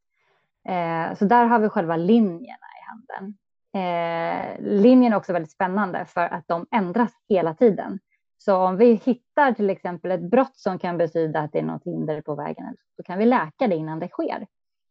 [0.70, 3.38] Eh, så där har vi själva linjerna i handen.
[3.76, 8.00] Eh, linjen är också väldigt spännande för att de ändras hela tiden.
[8.38, 11.84] Så om vi hittar till exempel ett brott som kan betyda att det är något
[11.84, 14.48] hinder på vägen, så kan vi läka det innan det sker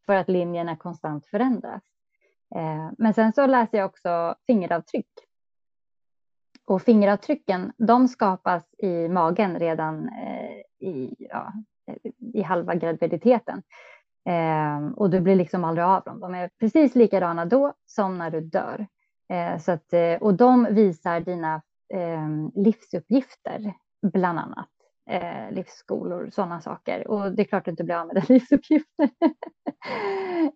[0.06, 1.82] för att linjerna konstant förändras.
[2.54, 5.10] Eh, men sen så läser jag också fingeravtryck.
[6.64, 11.52] Och fingeravtrycken, de skapas i magen redan eh, i, ja,
[11.86, 13.62] eh, i halva graviditeten.
[14.28, 16.20] Eh, och du blir liksom aldrig av dem.
[16.20, 18.86] De är precis likadana då som när du dör.
[19.28, 21.62] Eh, så att, eh, och de visar dina
[21.94, 23.74] eh, livsuppgifter,
[24.12, 24.68] bland annat.
[25.10, 27.08] Eh, livsskolor, sådana saker.
[27.08, 29.10] Och det är klart att du inte blir av med dina livsuppgifter.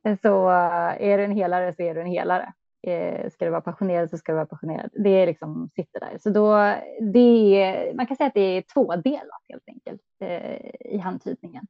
[0.23, 2.53] så eh, är du en helare så är du en helare.
[2.87, 4.91] Eh, ska du vara passionerad så ska du vara passionerad.
[4.93, 6.19] Det är liksom sitter där.
[6.19, 6.75] Så då,
[7.13, 11.67] det är, man kan säga att det är tvådelat helt enkelt eh, i handtydningen.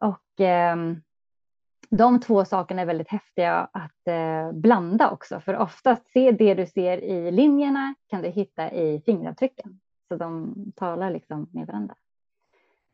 [0.00, 0.76] Och eh,
[1.90, 6.66] de två sakerna är väldigt häftiga att eh, blanda också, för oftast se det du
[6.66, 9.80] ser i linjerna kan du hitta i fingeravtrycken.
[10.08, 11.94] Så de talar liksom med varandra.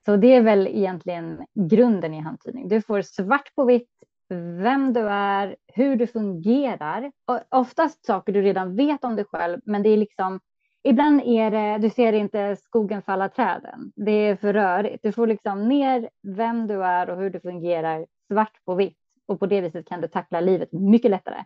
[0.04, 2.68] Så det är väl egentligen grunden i handtydning.
[2.68, 3.90] Du får svart på vitt
[4.28, 7.12] vem du är, hur du fungerar.
[7.24, 10.40] Och oftast saker du redan vet om dig själv, men det är liksom
[10.86, 13.92] Ibland är det, du ser inte skogen falla träden.
[13.96, 15.02] Det är för rörigt.
[15.02, 19.40] Du får liksom ner vem du är och hur du fungerar svart på vitt och
[19.40, 21.44] på det viset kan du tackla livet mycket lättare.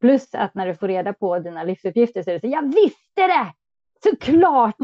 [0.00, 3.26] Plus att när du får reda på dina livsuppgifter så är det så jag visste
[3.26, 3.52] det!
[4.02, 4.76] Såklart!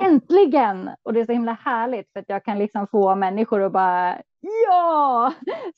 [0.00, 0.90] Äntligen!
[1.02, 4.18] Och det är så himla härligt för att jag kan liksom få människor att bara
[4.68, 5.32] ja,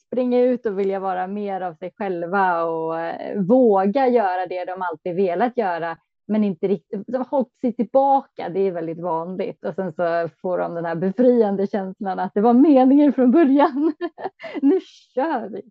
[0.06, 4.82] springa ut och vilja vara mer av sig själva och eh, våga göra det de
[4.82, 9.64] alltid velat göra men inte riktigt, de har hållit sig tillbaka, det är väldigt vanligt.
[9.64, 13.92] Och sen så får de den här befriande känslan att det var meningen från början.
[14.62, 14.80] nu
[15.14, 15.62] kör vi!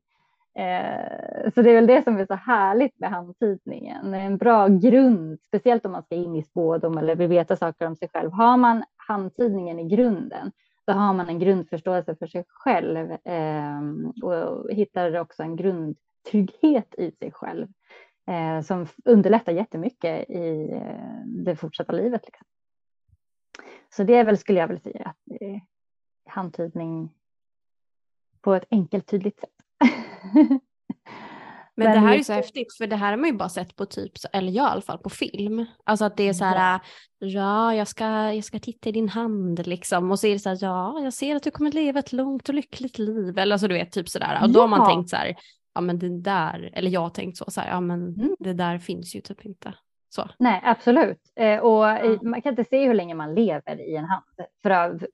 [0.56, 4.14] Eh, så det är väl det som är så härligt med handtidningen.
[4.14, 7.96] En bra grund, speciellt om man ska in i spådom eller vill veta saker om
[7.96, 8.32] sig själv.
[8.32, 10.52] Har man handtidningen i grunden,
[10.88, 13.82] då har man en grundförståelse för sig själv eh,
[14.24, 17.68] och hittar också en grundtrygghet i sig själv
[18.28, 22.22] eh, som underlättar jättemycket i eh, det fortsatta livet.
[22.26, 22.48] Liksom.
[23.96, 25.62] Så det är väl, skulle jag vilja säga, att eh,
[26.26, 27.10] handtydning
[28.42, 29.50] på ett enkelt tydligt sätt.
[31.76, 33.86] Men det här är så häftigt för det här har man ju bara sett på
[33.86, 35.66] typ, eller jag i alla fall på film.
[35.84, 36.80] Alltså att det är så här,
[37.20, 40.50] ja jag ska, jag ska titta i din hand liksom och så är det så
[40.50, 43.38] här, ja jag ser att du kommer leva ett långt och lyckligt liv.
[43.38, 44.40] Eller alltså du vet typ sådär.
[44.42, 45.36] Och då har man tänkt så här,
[45.76, 48.36] ja men det där, eller jag har tänkt så, så här, ja men mm.
[48.40, 49.74] det där finns ju typ inte.
[50.10, 50.30] Så.
[50.40, 51.20] Nej, absolut.
[51.36, 52.20] Eh, och ja.
[52.22, 54.24] man kan inte se hur länge man lever i en hand.
[54.64, 55.08] För, alltså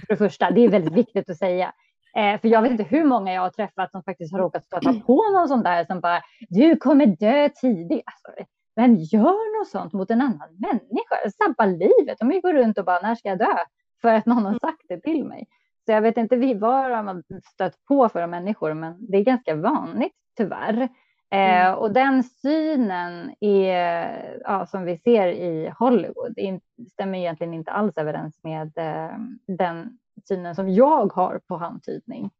[0.00, 1.72] för det första, det är väldigt viktigt att säga.
[2.16, 4.92] Eh, för jag vet inte hur många jag har träffat som faktiskt har råkat stöta
[5.06, 8.02] på någon sån där som bara, du kommer dö tidigt.
[8.06, 8.44] Alltså,
[8.76, 11.30] vem gör något sånt mot en annan människa?
[11.44, 12.18] Sabba livet.
[12.18, 13.56] De går runt och bara, när ska jag dö?
[14.02, 14.58] För att någon har mm.
[14.58, 15.46] sagt det till mig.
[15.86, 17.22] Så jag vet inte vad de har
[17.54, 20.88] stött på för människor, men det är ganska vanligt tyvärr.
[21.30, 21.78] Eh, mm.
[21.78, 26.60] och den synen är, ja, som vi ser i Hollywood det
[26.92, 32.30] stämmer egentligen inte alls överens med eh, den synen som jag har på handtydning.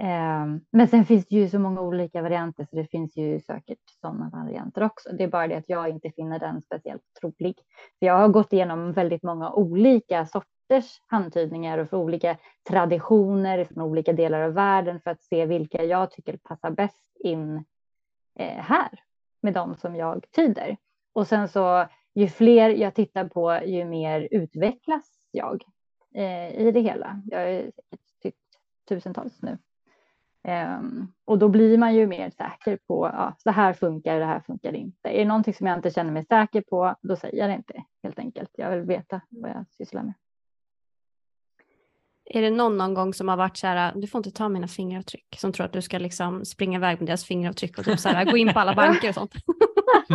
[0.00, 3.90] Eh, men sen finns det ju så många olika varianter så det finns ju säkert
[4.00, 5.08] sådana varianter också.
[5.12, 7.54] Det är bara det att jag inte finner den speciellt trolig.
[7.98, 10.57] För jag har gått igenom väldigt många olika sorters
[11.06, 12.36] handtydningar och för olika
[12.68, 17.64] traditioner från olika delar av världen för att se vilka jag tycker passar bäst in
[18.34, 18.88] eh, här
[19.40, 20.76] med de som jag tyder.
[21.12, 25.64] Och sen så ju fler jag tittar på, ju mer utvecklas jag
[26.14, 27.22] eh, i det hela.
[27.26, 27.70] Jag har
[28.22, 28.38] tyckt
[28.88, 29.58] tusentals nu.
[30.48, 34.40] Um, och då blir man ju mer säker på, ja, så här funkar det, här
[34.40, 35.08] funkar inte.
[35.08, 37.84] Är det någonting som jag inte känner mig säker på, då säger jag det inte
[38.02, 38.50] helt enkelt.
[38.54, 40.14] Jag vill veta vad jag sysslar med.
[42.30, 44.68] Är det någon någon gång som har varit så här, du får inte ta mina
[44.68, 48.08] fingeravtryck, som tror att du ska liksom springa iväg med deras fingeravtryck och typ så
[48.08, 49.32] här, gå in på alla banker och sånt?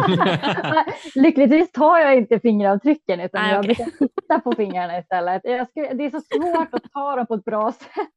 [1.16, 5.42] Lyckligtvis tar jag inte fingeravtrycken utan Nej, jag brukar titta på fingrarna istället.
[5.70, 8.10] Skulle, det är så svårt att ta dem på ett bra sätt.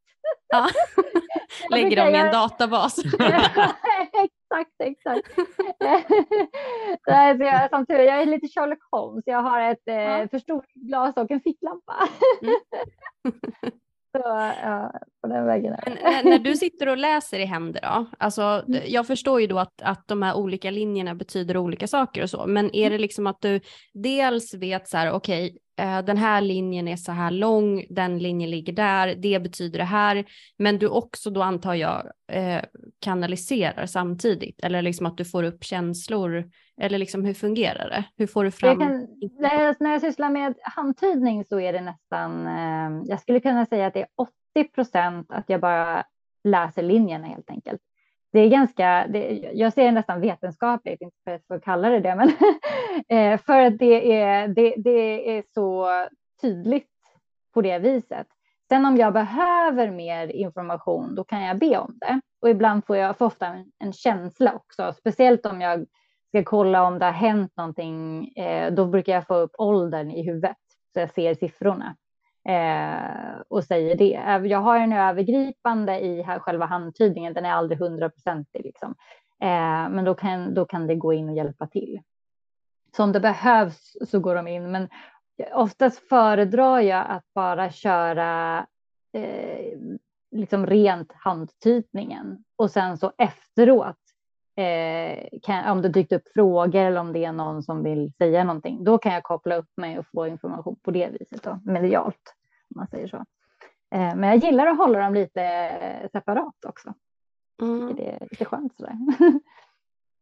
[0.48, 0.68] Ja.
[1.70, 2.98] Lägger dem i en databas.
[4.24, 5.34] exakt, exakt.
[7.04, 9.24] så jag, tur jag är lite Sherlock Holmes.
[9.26, 12.08] Jag har ett eh, för stort glas och en ficklampa.
[12.42, 12.56] Mm.
[14.16, 18.06] Så, ja, på den vägen Men, eh, när du sitter och läser i händer då,
[18.18, 18.82] alltså, mm.
[18.86, 22.46] jag förstår ju då att, att de här olika linjerna betyder olika saker och så,
[22.46, 23.00] men är det mm.
[23.00, 23.60] liksom att du
[23.94, 28.18] dels vet så här, okej, okay, Eh, den här linjen är så här lång, den
[28.18, 30.24] linjen ligger där, det betyder det här,
[30.58, 32.62] men du också då antar jag eh,
[33.00, 38.04] kanaliserar samtidigt eller liksom att du får upp känslor eller liksom hur fungerar det?
[38.16, 38.78] Hur får du fram?
[38.78, 39.06] Kan,
[39.38, 43.66] när, jag, när jag sysslar med handtydning så är det nästan, eh, jag skulle kunna
[43.66, 44.08] säga att det är
[44.54, 46.04] 80 procent att jag bara
[46.44, 47.80] läser linjerna helt enkelt
[48.36, 52.14] det är ganska, det, jag ser det nästan vetenskapligt, inte för att kalla det det,
[52.14, 52.28] men
[53.08, 55.88] eh, för att det är, det, det är så
[56.40, 56.90] tydligt
[57.54, 58.26] på det viset.
[58.68, 62.20] Sen om jag behöver mer information, då kan jag be om det.
[62.40, 65.86] Och ibland får jag får ofta en, en känsla också, speciellt om jag
[66.28, 68.28] ska kolla om det har hänt någonting.
[68.36, 70.56] Eh, då brukar jag få upp åldern i huvudet
[70.92, 71.96] så jag ser siffrorna
[72.48, 74.14] eh, och säger det.
[74.14, 78.94] Eh, jag har en övergripande i här, själva handtydningen, den är aldrig hundraprocentig liksom.
[79.42, 82.00] Eh, men då kan, då kan det gå in och hjälpa till.
[82.96, 84.88] Så om det behövs så går de in, men
[85.52, 88.58] oftast föredrar jag att bara köra
[89.12, 89.78] eh,
[90.30, 94.05] liksom rent handtydningen och sen så efteråt
[94.56, 98.44] eh, kan, om det dykt upp frågor eller om det är någon som vill säga
[98.44, 102.34] någonting, då kan jag koppla upp mig och få information på det viset då, medialt,
[102.74, 103.16] om man säger så.
[103.90, 106.94] Eh, men jag gillar att hålla dem lite separat också.
[107.62, 107.96] Mm.
[107.96, 108.96] Det är lite skönt sådär.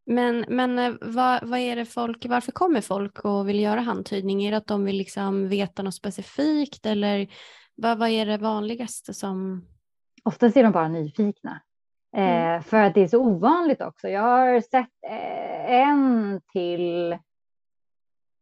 [0.07, 4.45] Men, men eh, vad, vad är det folk, varför kommer folk och vill göra handtydning?
[4.45, 7.29] Är det att de vill liksom veta något specifikt eller
[7.75, 9.67] vad, vad är det vanligaste som?
[10.25, 11.61] Oftast är de bara nyfikna.
[12.15, 12.57] Mm.
[12.57, 14.09] Eh, för att det är så ovanligt också.
[14.09, 17.19] Jag har sett eh, en till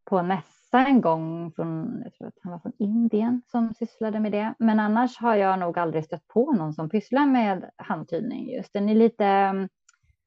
[0.05, 4.33] på mässa en gång från, jag tror att han var från Indien som sysslade med
[4.33, 4.55] det.
[4.59, 8.73] Men annars har jag nog aldrig stött på någon som pysslar med handtydning just.
[8.73, 9.69] Den är lite, mm,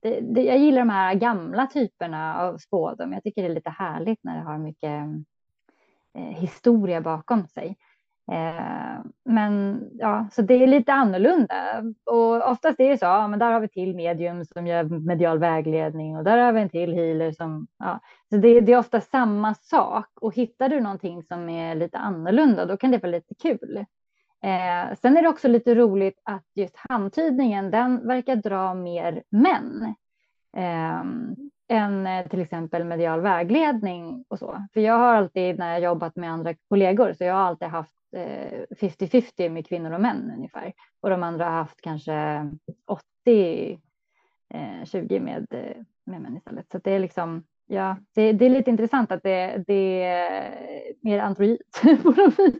[0.01, 3.13] det, det, jag gillar de här gamla typerna av spådom.
[3.13, 5.25] Jag tycker det är lite härligt när det har mycket mm,
[6.13, 7.77] eh, historia bakom sig.
[8.31, 13.05] Eh, men ja, så det är lite annorlunda och oftast är det så.
[13.05, 16.61] Ja, men där har vi till medium som gör medial vägledning och där har vi
[16.61, 17.67] en till healer som.
[17.79, 21.97] Ja, så det, det är ofta samma sak och hittar du någonting som är lite
[21.97, 23.85] annorlunda, då kan det vara lite kul.
[24.43, 29.95] Eh, sen är det också lite roligt att just handtydningen, den verkar dra mer män.
[30.57, 31.35] Ehm,
[31.67, 34.67] eh, än till exempel medial vägledning och så.
[34.73, 37.94] För jag har alltid när jag jobbat med andra kollegor så jag har alltid haft
[38.15, 40.73] 50-50 eh, med kvinnor och män ungefär.
[41.01, 42.49] Och de andra har haft kanske
[43.25, 43.79] 80
[44.85, 45.47] 20 eh, med,
[46.05, 46.71] med män istället.
[46.71, 51.19] Så det är liksom, ja, det, det är lite intressant att det, det är mer
[51.19, 52.59] androgynt på något vis.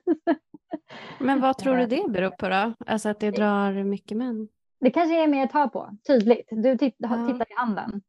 [1.20, 2.74] Men vad tror du det beror på då?
[2.86, 4.48] Alltså att det drar mycket män?
[4.80, 6.48] Det kanske är mer att ta på, tydligt.
[6.52, 8.02] Du tittar, tittar i handen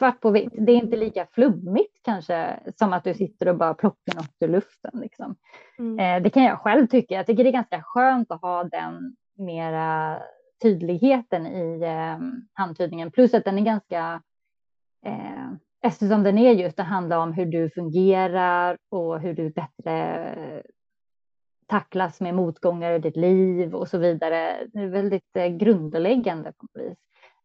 [0.00, 0.52] svart på vitt.
[0.52, 4.48] Det är inte lika flummigt kanske som att du sitter och bara plockar något ur
[4.48, 5.00] luften.
[5.00, 5.36] Liksom.
[5.78, 5.98] Mm.
[5.98, 7.14] Eh, det kan jag själv tycka.
[7.14, 10.18] Jag tycker det är ganska skönt att ha den mera
[10.62, 12.18] tydligheten i eh,
[12.52, 13.10] handtydningen.
[13.10, 14.22] Plus att den är ganska,
[15.06, 20.34] eh, eftersom den är just, det handlar om hur du fungerar och hur du bättre
[21.66, 24.66] tacklas med motgångar i ditt liv och så vidare.
[24.72, 26.98] Det är väldigt eh, grundläggande på något vis.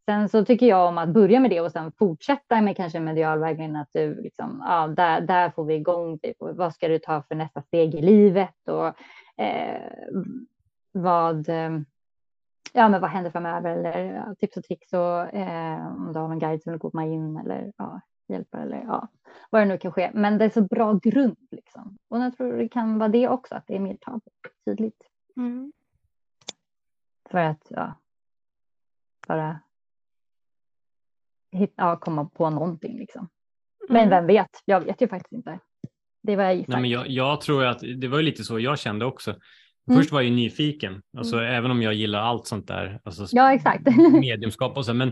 [0.05, 3.39] Sen så tycker jag om att börja med det och sen fortsätta med kanske medial
[3.39, 7.21] vägledning, att du liksom, ja, där, där får vi igång, typ, vad ska du ta
[7.21, 8.87] för nästa steg i livet och
[9.43, 9.91] eh,
[10.91, 11.47] vad,
[12.73, 16.31] ja, men vad händer framöver eller ja, tips och tricks och eh, om du har
[16.31, 19.07] en guide som vill komma in eller ja, hjälpa eller ja,
[19.49, 20.11] vad det nu kan ske.
[20.13, 21.97] Men det är så bra grund liksom.
[22.07, 23.97] Och jag tror det kan vara det också, att det är mer
[24.65, 25.03] tydligt.
[25.37, 25.73] Mm.
[27.29, 27.93] För att ja,
[29.27, 29.59] bara
[31.75, 32.97] ja, komma på någonting.
[32.99, 33.29] Liksom.
[33.89, 34.09] Men mm.
[34.09, 34.49] vem vet?
[34.65, 35.59] Jag vet ju faktiskt inte.
[36.23, 39.05] Det var jag Nej, men jag, jag tror att det var lite så jag kände
[39.05, 39.35] också.
[39.87, 39.99] Mm.
[39.99, 41.53] Först var jag nyfiken, alltså, mm.
[41.53, 43.83] även om jag gillar allt sånt där, alltså, ja, exakt.
[44.11, 45.11] mediumskap och så, men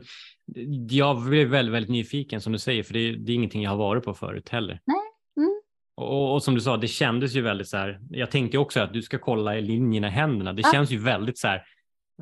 [0.90, 3.78] jag blev väldigt, väldigt nyfiken som du säger, för det, det är ingenting jag har
[3.78, 4.80] varit på förut heller.
[4.86, 4.98] Nej.
[5.38, 5.62] Mm.
[5.96, 8.94] Och, och, som du sa, det kändes ju väldigt så här, jag tänkte också att
[8.94, 10.72] du ska kolla linjerna i händerna, det ja.
[10.72, 11.64] känns ju väldigt så här,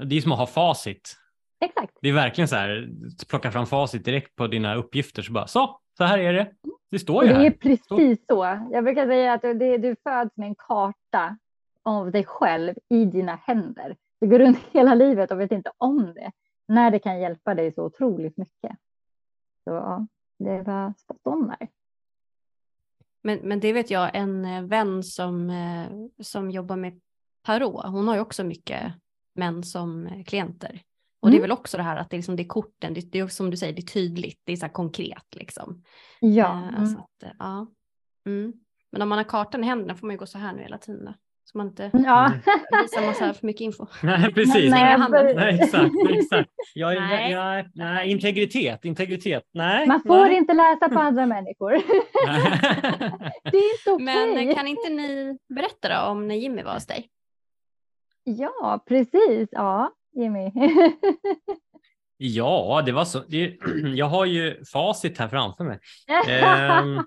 [0.05, 1.17] det är som att ha facit.
[1.61, 1.97] Exakt.
[2.01, 2.89] Det är verkligen så här,
[3.29, 6.51] plocka fram facit direkt på dina uppgifter så bara så, så här är det.
[6.91, 7.39] Det står ju här.
[7.39, 8.67] Det är precis så.
[8.71, 11.37] Jag brukar säga att det, du föds med en karta
[11.83, 13.95] av dig själv i dina händer.
[14.19, 16.31] Du går runt hela livet och vet inte om det.
[16.67, 18.77] När det kan hjälpa dig så otroligt mycket.
[19.63, 20.07] Så ja,
[20.39, 21.67] det var spot on där.
[23.21, 25.87] Men, men det vet jag, en eh, vän som, eh,
[26.23, 27.01] som jobbar med
[27.41, 28.93] tarot, hon har ju också mycket
[29.33, 30.81] män som eh, klienter.
[31.21, 31.31] Och mm.
[31.31, 33.19] det är väl också det här att det är, liksom, det är korten, det, det
[33.19, 35.83] är som du säger, det är tydligt, det är så här konkret liksom.
[36.19, 36.51] Ja.
[36.51, 36.97] Eh, mm.
[36.97, 37.67] att, eh, ja.
[38.25, 38.53] Mm.
[38.91, 40.77] Men om man har kartan i händerna får man ju gå så här nu hela
[40.77, 41.05] tiden.
[41.05, 41.13] Då.
[41.43, 42.31] Så man inte ja.
[42.81, 43.85] visar massa för mycket info.
[44.03, 44.71] Nej, precis.
[44.71, 44.99] Nej,
[45.35, 46.49] nej, exakt, exakt.
[46.73, 47.31] Jag, nej.
[47.31, 49.43] Jag, nej, integritet, integritet.
[49.53, 49.87] Nej.
[49.87, 50.35] Man får nej.
[50.35, 51.71] inte läsa på andra människor.
[53.51, 54.31] det är inte okej.
[54.31, 54.45] Okay.
[54.45, 57.09] Men kan inte ni berätta då om när Jimmy var hos dig?
[58.23, 59.49] Ja, precis.
[59.51, 60.51] Ja, Jimmy?
[62.17, 63.19] ja, det var så.
[63.19, 63.57] Det,
[63.95, 65.79] jag har ju facit här framför mig.
[66.83, 67.03] Um,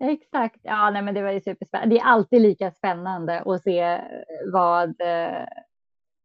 [0.12, 0.60] Exakt.
[0.62, 1.94] Ja, nej, men det var ju superspännande.
[1.94, 4.00] Det är alltid lika spännande att se
[4.52, 4.94] vad,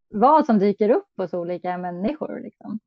[0.09, 2.39] vad som dyker upp hos olika människor.
[2.43, 2.80] Liksom.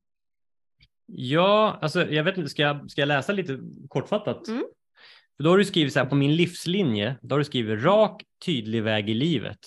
[1.05, 4.47] Ja, alltså jag vet inte, ska jag, ska jag läsa lite kortfattat?
[4.47, 4.63] Mm.
[5.37, 8.23] För då har du skrivit så här på min livslinje, då har du skrivit rak,
[8.45, 9.59] tydlig väg i livet.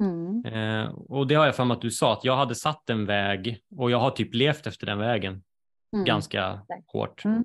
[0.00, 0.44] Mm.
[0.44, 3.06] Eh, och det har jag för mig att du sa att jag hade satt en
[3.06, 5.42] väg och jag har typ levt efter den vägen
[5.92, 6.04] mm.
[6.04, 7.24] ganska hårt.
[7.24, 7.44] Mm.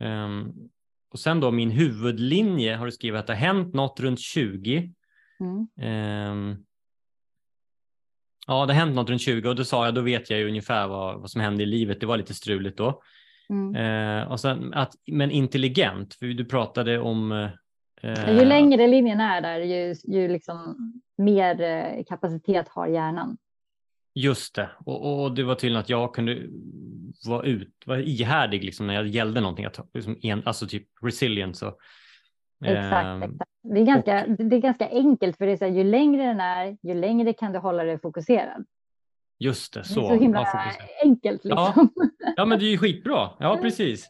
[0.00, 0.70] Um,
[1.10, 4.92] och sen då min huvudlinje har du skrivit att det har hänt något runt 20.
[5.40, 6.64] Um,
[8.46, 10.48] ja, det har hänt något runt 20 och då sa jag, då vet jag ju
[10.48, 12.00] ungefär vad, vad som hände i livet.
[12.00, 13.02] Det var lite struligt då.
[13.48, 13.76] Mm.
[13.76, 17.50] Uh, och sen att, men intelligent, för du pratade om uh,
[18.02, 20.76] ju längre linjen är där, ju, ju liksom
[21.16, 23.36] mer eh, kapacitet har hjärnan.
[24.14, 26.42] Just det, och, och det var tydligen att jag kunde
[27.26, 31.66] vara, ut, vara ihärdig liksom när jag gällde någonting, att, liksom en, alltså typ resilience.
[31.66, 31.78] Och,
[32.64, 33.32] exakt, eh, exakt.
[33.62, 36.26] Det, är ganska, och, det är ganska enkelt för det är så här, ju längre
[36.26, 38.64] den är, ju längre kan du hålla dig fokuserad.
[39.38, 40.00] Just det, så.
[40.00, 40.72] Det är så himla
[41.04, 41.44] enkelt.
[41.44, 41.88] Liksom.
[41.94, 42.04] Ja.
[42.36, 43.30] ja, men det är ju skitbra.
[43.38, 44.08] Ja, precis.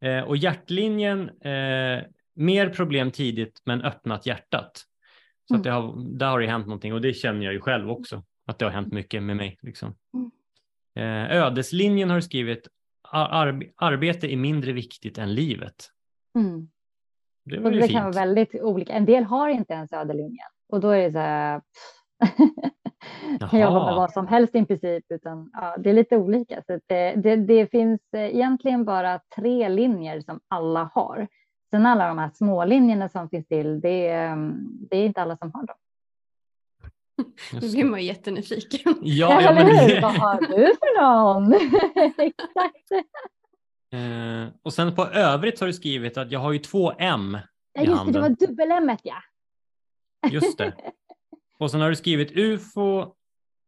[0.00, 2.02] Eh, och hjärtlinjen, eh,
[2.34, 4.84] mer problem tidigt men öppnat hjärtat.
[5.48, 5.60] Så mm.
[5.60, 8.22] att det har, där har det hänt någonting och det känner jag ju själv också
[8.46, 9.58] att det har hänt mycket med mig.
[9.62, 9.94] Liksom.
[10.14, 10.30] Mm.
[10.94, 12.68] Eh, ödeslinjen har du skrivit
[13.02, 15.90] ar arbete är mindre viktigt än livet.
[16.34, 16.68] Mm.
[17.44, 17.92] Det, och det fint.
[17.92, 18.92] kan vara väldigt olika.
[18.92, 21.62] En del har inte ens ödelinjen och då är det så här.
[23.50, 26.62] kan jobba med vad som helst i princip, utan ja, det är lite olika.
[26.66, 31.28] Så det, det, det, finns egentligen bara tre linjer som alla har.
[31.74, 34.08] Sen alla de här små linjerna som finns till, det,
[34.90, 35.76] det är inte alla som har dem.
[37.52, 38.94] Nu blir man ju jättenyfiken.
[39.02, 40.02] Ja, ja men.
[40.02, 41.52] Vad har du för någon?
[42.26, 42.90] Exakt.
[43.92, 47.38] Eh, och sen på övrigt har du skrivit att jag har ju två M
[47.72, 49.22] Ja, just det, det var dubbel-M ja.
[50.30, 50.74] Just det.
[51.58, 53.00] Och sen har du skrivit UFO,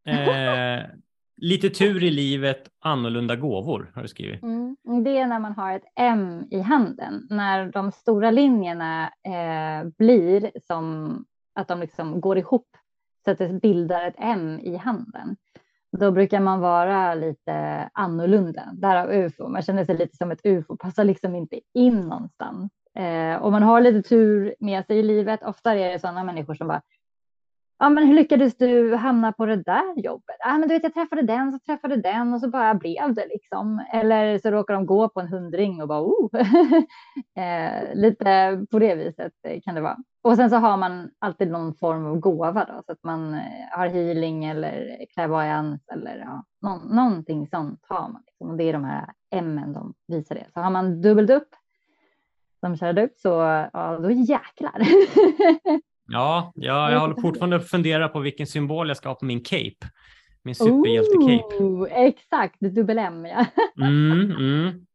[0.07, 0.85] eh,
[1.37, 4.43] lite tur i livet, annorlunda gåvor har du skrivit.
[4.43, 4.77] Mm.
[5.05, 10.51] Det är när man har ett M i handen, när de stora linjerna eh, blir
[10.67, 11.25] som
[11.55, 12.69] att de liksom går ihop
[13.25, 15.37] så att det bildar ett M i handen.
[16.01, 19.49] Då brukar man vara lite annorlunda, därav ufo.
[19.49, 22.73] Man känner sig lite som ett ufo, passar liksom inte in någonstans.
[22.99, 25.43] Eh, och man har lite tur med sig i livet.
[25.43, 26.83] Ofta är det sådana människor som bara,
[27.79, 30.37] ja men hur lyckades du hamna på det där jobbet?
[30.39, 33.27] Ja men du vet jag träffade den, så träffade den och så bara blev det
[33.27, 33.85] liksom.
[33.93, 36.31] Eller så råkar de gå på en hundring och bara, oh.
[37.45, 39.33] eh, lite på det viset
[39.65, 39.97] kan det vara.
[40.23, 43.41] Och sen så har man alltid någon form av gåva då, så att man eh,
[43.71, 48.23] har healing eller clairvoyance eller ja, någon, någonting sånt har man.
[48.27, 48.51] Liksom.
[48.51, 50.47] Och det är de här M de visar det.
[50.55, 51.49] Så har man dubbelt upp
[52.61, 53.29] som kör upp så
[53.73, 54.81] ja, då jäklar.
[56.07, 59.25] ja, ja, jag håller fortfarande på att fundera på vilken symbol jag ska ha på
[59.25, 59.91] min cape.
[60.43, 61.87] Min superhjälte-cape.
[61.91, 63.47] Exakt, dubbel M ja.
[63.87, 64.87] mm, mm.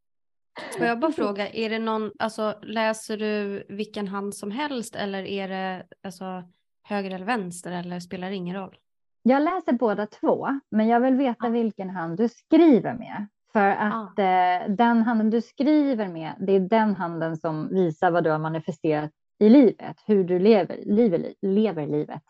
[0.77, 5.23] Får jag bara fråga, är det någon, alltså läser du vilken hand som helst eller
[5.23, 6.43] är det alltså
[6.83, 8.75] höger eller vänster eller spelar det ingen roll?
[9.23, 11.49] Jag läser båda två, men jag vill veta ah.
[11.49, 13.27] vilken hand du skriver med.
[13.53, 14.23] För att ah.
[14.23, 18.39] eh, den handen du skriver med, det är den handen som visar vad du har
[18.39, 22.21] manifesterat i livet, hur du lever, lever, lever livet.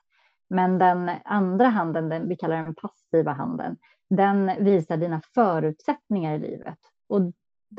[0.49, 3.77] Men den andra handen, den, vi kallar den passiva handen,
[4.09, 6.77] den visar dina förutsättningar i livet.
[7.09, 7.21] Och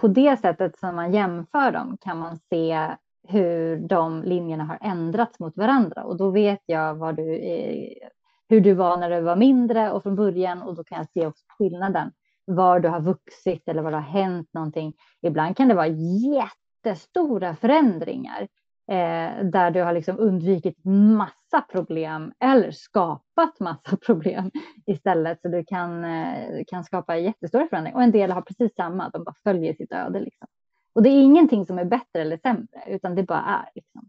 [0.00, 2.90] på det sättet som man jämför dem kan man se
[3.28, 8.08] hur de linjerna har ändrats mot varandra och då vet jag vad du, eh,
[8.48, 11.26] hur du var när du var mindre och från början och då kan jag se
[11.26, 12.12] också skillnaden
[12.44, 14.94] var du har vuxit eller var det har hänt någonting.
[15.22, 18.48] Ibland kan det vara jättestora förändringar
[18.90, 24.50] eh, där du har liksom undvikit massa problem eller skapat massa problem
[24.86, 25.40] istället.
[25.42, 29.24] Så du kan, eh, kan skapa jättestora förändringar och en del har precis samma, de
[29.24, 30.20] bara följer sitt öde.
[30.20, 30.48] Liksom.
[30.92, 34.08] Och det är ingenting som är bättre eller sämre, utan det bara är liksom,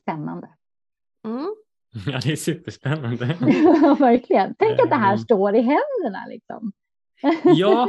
[0.00, 0.48] spännande.
[1.24, 1.54] Mm.
[2.06, 3.24] Ja, det är superspännande.
[3.98, 4.54] verkligen.
[4.58, 5.18] Tänk att det här ehm.
[5.18, 6.72] står i händerna liksom.
[7.44, 7.88] ja,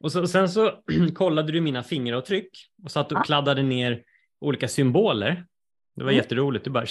[0.00, 0.72] och så, sen så
[1.14, 2.50] kollade du mina fingeravtryck
[2.84, 4.02] och satt och kladdade ner
[4.40, 5.44] olika symboler.
[5.94, 6.22] Det var mm.
[6.22, 6.64] jätteroligt.
[6.64, 6.86] Du bara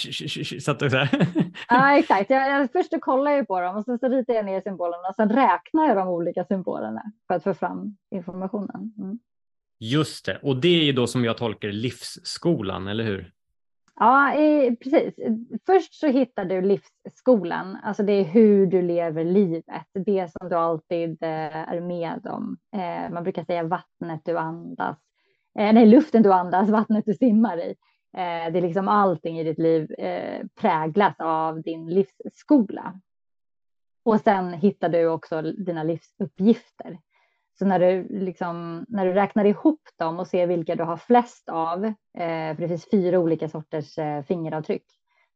[0.60, 1.26] satt och så här.
[1.68, 2.30] Ja, exakt.
[2.30, 5.14] Jag, jag, först kollade jag på dem och sen så ritade jag ner symbolerna och
[5.14, 8.94] sen räknar jag de olika symbolerna för att få fram informationen.
[8.98, 9.18] Mm.
[9.80, 13.32] Just det, och det är ju då som jag tolkar livsskolan, eller hur?
[14.00, 14.32] Ja,
[14.80, 15.14] precis.
[15.66, 20.54] Först så hittar du livsskolan, alltså det är hur du lever livet, det som du
[20.54, 22.56] alltid eh, är med om.
[22.72, 24.98] Eh, man brukar säga vattnet du andas,
[25.58, 27.74] Eh, nej, luften du andas, vattnet du simmar i.
[28.16, 33.00] Eh, det är liksom allting i ditt liv eh, präglas av din livsskola.
[34.02, 36.98] Och sen hittar du också dina livsuppgifter.
[37.58, 41.48] Så när du, liksom, när du räknar ihop dem och ser vilka du har flest
[41.48, 44.84] av, eh, för det finns fyra olika sorters eh, fingeravtryck.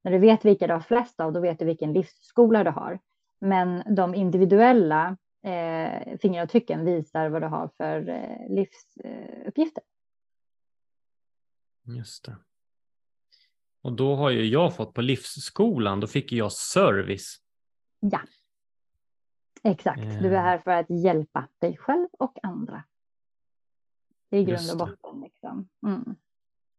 [0.04, 2.98] När du vet vilka du har flest av, då vet du vilken livsskola du har.
[3.40, 9.82] Men de individuella eh, fingeravtrycken visar vad du har för eh, livsuppgifter.
[11.84, 12.36] Just det.
[13.82, 17.36] Och då har ju jag fått på livsskolan, då fick jag service.
[18.00, 18.20] Ja,
[19.62, 20.02] exakt.
[20.02, 20.42] Du är eh.
[20.42, 22.84] här för att hjälpa dig själv och andra.
[24.30, 25.20] Är grund och botten.
[25.20, 25.68] Liksom.
[25.86, 26.16] Mm.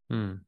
[0.10, 0.39] Mm.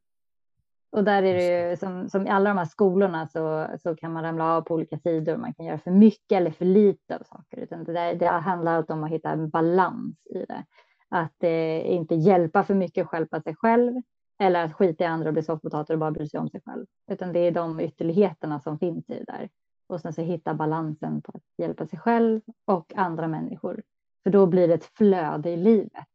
[0.90, 4.12] Och där är det ju som, som i alla de här skolorna så, så kan
[4.12, 5.36] man ramla av på olika sidor.
[5.36, 7.56] Man kan göra för mycket eller för lite av saker.
[7.56, 10.64] Utan det, där, det handlar om att hitta en balans i det.
[11.08, 14.02] Att eh, inte hjälpa för mycket och hjälpa sig själv.
[14.38, 16.86] Eller att skita i andra och bli soffpotater och bara bry sig om sig själv.
[17.10, 19.48] Utan det är de ytterligheterna som finns i det där.
[19.86, 23.82] Och sen så hitta balansen på att hjälpa sig själv och andra människor.
[24.22, 26.06] För då blir det ett flöde i livet.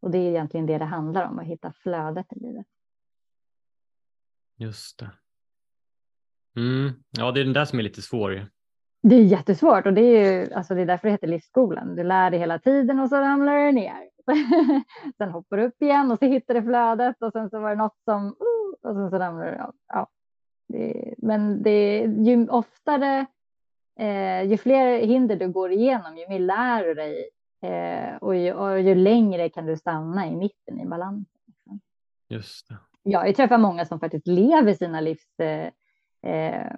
[0.00, 2.66] Och det är egentligen det det handlar om, att hitta flödet i livet.
[4.56, 5.10] Just det.
[6.56, 6.92] Mm.
[7.10, 8.46] Ja, det är den där som är lite svår.
[9.02, 11.96] Det är jättesvårt och det är ju alltså det är därför det heter livsskolan.
[11.96, 14.08] Du lär dig hela tiden och så ramlar du ner.
[15.18, 17.76] sen hoppar du upp igen och så hittar du flödet och sen så var det
[17.76, 19.74] något som uh, och sen så ramlar du av.
[19.88, 20.08] Ja.
[20.68, 23.26] Det, men det ju oftare,
[23.98, 27.30] eh, ju fler hinder du går igenom, ju mer lär du dig
[27.62, 31.40] eh, och, ju, och ju längre kan du stanna i mitten i balansen.
[31.46, 31.80] Liksom.
[32.28, 32.76] Just det
[33.10, 35.70] ja, jag träffar många som faktiskt lever sina livs eh,
[36.32, 36.72] eh,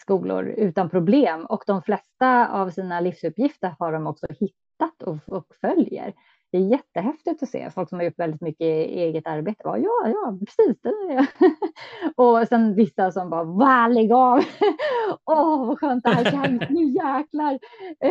[0.00, 5.46] skolor utan problem och de flesta av sina livsuppgifter har de också hittat och, och
[5.60, 6.14] följer.
[6.52, 9.62] Det är jättehäftigt att se folk som har gjort väldigt mycket e-, eget arbete.
[9.64, 10.80] ja, ja, precis.
[10.82, 11.26] Det är
[12.16, 14.38] och sen vissa som bara, va, lägg av.
[15.24, 16.62] Åh, oh, vad skönt det här känns.
[16.70, 17.58] Nu jäklar.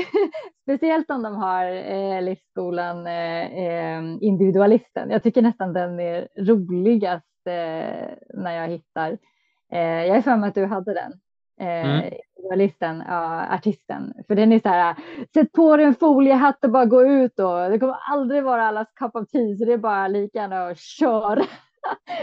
[0.63, 5.09] Speciellt om de har eh, livsskolan eh, eh, individualisten.
[5.09, 9.17] Jag tycker nästan den är roligast eh, när jag hittar.
[9.71, 11.11] Eh, jag är för mig att du hade den.
[11.61, 11.99] Eh,
[12.53, 13.03] mm.
[13.07, 14.13] ja, artisten.
[14.27, 14.95] För den är så här,
[15.33, 18.87] sätt på dig en foliehatt och bara gå ut och det kommer aldrig vara allas
[18.95, 21.35] cup of tea så det är bara lika gärna att köra.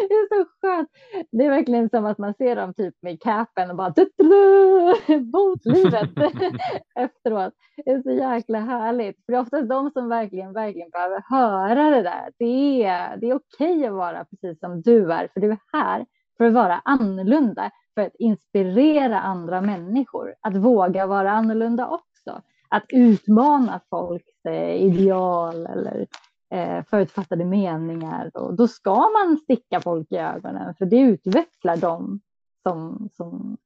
[0.08, 0.88] det är så skönt.
[1.32, 3.94] Det är verkligen som att man ser dem typ med capen och bara
[5.32, 6.10] mot livet
[6.98, 7.54] efteråt.
[7.84, 9.16] Det är så jäkla härligt.
[9.26, 12.30] För det är oftast de som verkligen, verkligen behöver höra det där.
[12.38, 16.06] Det är, det är okej att vara precis som du är, för du är här
[16.38, 22.84] för att vara annorlunda, för att inspirera andra människor, att våga vara annorlunda också, att
[22.88, 26.06] utmana folks eh, ideal eller
[26.54, 28.30] eh, förutfattade meningar.
[28.34, 32.20] Och då ska man sticka folk i ögonen, för det utvecklar dem
[32.62, 33.56] som, som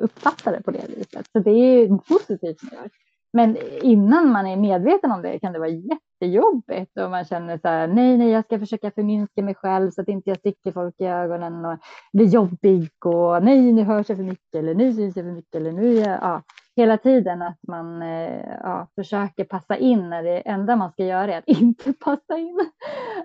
[0.00, 1.26] uppfattar det på det viset.
[1.32, 2.60] Så det är positivt.
[3.32, 5.68] Men innan man är medveten om det kan det vara
[6.26, 10.00] jättejobbigt och man känner så här, nej, nej, jag ska försöka förminska mig själv så
[10.00, 11.78] att inte jag sticker folk i ögonen och
[12.12, 15.54] blir jobbig och nej, nu hörs jag för mycket eller nu syns jag för mycket
[15.54, 16.42] eller nu ja,
[16.76, 21.34] hela tiden att man eh, ja, försöker passa in när det enda man ska göra
[21.34, 22.70] är att inte passa in.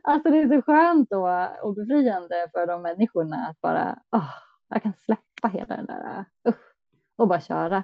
[0.04, 4.30] Alltså det är så skönt då och befriande för de människorna att bara, oh,
[4.70, 6.54] jag kan släppa hela den där, uh,
[7.18, 7.84] och bara köra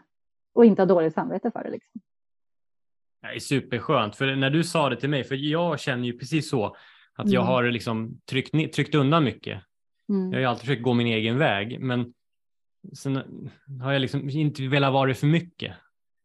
[0.54, 2.02] och inte ha dåligt samvete för det liksom.
[3.36, 6.76] Är superskönt, för när du sa det till mig, för jag känner ju precis så
[7.16, 7.54] att jag mm.
[7.54, 9.62] har liksom tryckt, tryckt undan mycket.
[10.10, 10.32] Mm.
[10.32, 12.14] Jag har ju alltid försökt gå min egen väg, men
[12.94, 13.16] sen
[13.82, 15.74] har jag liksom inte velat vara det för mycket.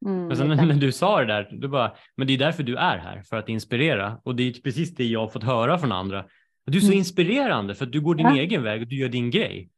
[0.06, 2.76] Mm, men sen när du sa det där, då bara, men det är därför du
[2.76, 4.20] är här, för att inspirera.
[4.24, 6.24] Och det är precis det jag har fått höra från andra.
[6.66, 6.98] Du är så mm.
[6.98, 8.36] inspirerande för att du går din ja.
[8.36, 9.70] egen väg och du gör din grej.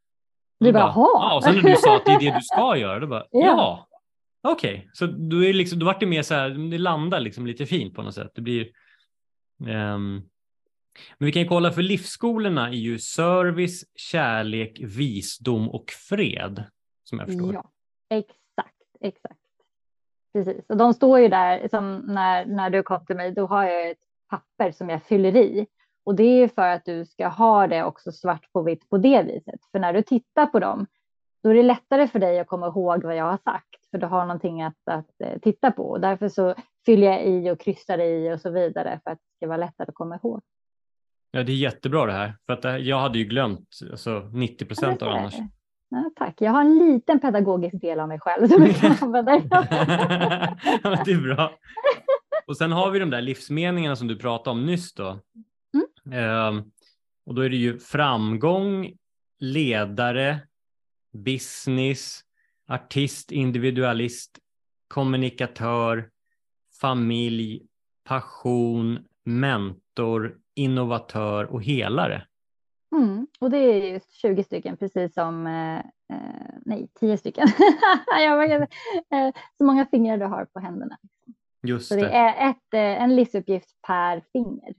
[0.59, 2.77] Du bara, bara ja, och sen när du sa att det är det du ska
[2.77, 3.87] göra, då bara, ja, ja
[4.41, 4.89] Okej, okay.
[4.93, 7.95] så då, är liksom, då vart det mer så här, det landar liksom lite fint
[7.95, 8.31] på något sätt.
[8.35, 8.67] Det blir.
[9.59, 10.29] Um,
[11.17, 16.63] men vi kan ju kolla för livsskolorna är ju service, kärlek, visdom och fred
[17.03, 17.53] som jag förstår.
[17.53, 17.71] Ja,
[18.09, 19.35] exakt, exakt.
[20.33, 23.63] Precis, och de står ju där som när, när du kom till mig, då har
[23.63, 23.97] jag ett
[24.29, 25.67] papper som jag fyller i
[26.03, 29.23] och det är för att du ska ha det också svart på vitt på det
[29.23, 29.59] viset.
[29.71, 30.87] För när du tittar på dem,
[31.43, 34.05] då är det lättare för dig att komma ihåg vad jag har sagt för du
[34.05, 35.83] har någonting att, att eh, titta på.
[35.83, 39.35] Och därför så fyller jag i och kryssar i och så vidare för att det
[39.37, 40.41] ska vara lättare att komma ihåg.
[41.31, 45.01] Ja, det är jättebra det här, för att jag hade ju glömt alltså 90 procent
[45.01, 45.35] av det annars.
[45.89, 49.67] Ja, tack, jag har en liten pedagogisk del av mig själv som jag kan använda.
[50.83, 51.51] ja, det är bra.
[52.47, 55.19] Och sen har vi de där livsmeningarna som du pratade om nyss då.
[55.73, 56.57] Mm.
[56.57, 56.63] Uh,
[57.25, 58.93] Och då är det ju framgång,
[59.39, 60.39] ledare,
[61.13, 62.21] business,
[62.71, 64.39] artist, individualist,
[64.87, 66.09] kommunikatör,
[66.81, 67.61] familj,
[68.03, 72.27] passion, mentor, innovatör och helare.
[72.95, 77.47] Mm, och det är just 20 stycken, precis som, eh, eh nej, 10 stycken.
[79.11, 80.97] eh, så många fingrar du har på händerna.
[81.63, 84.73] Just så det, det är ett, eh, en livsuppgift per finger.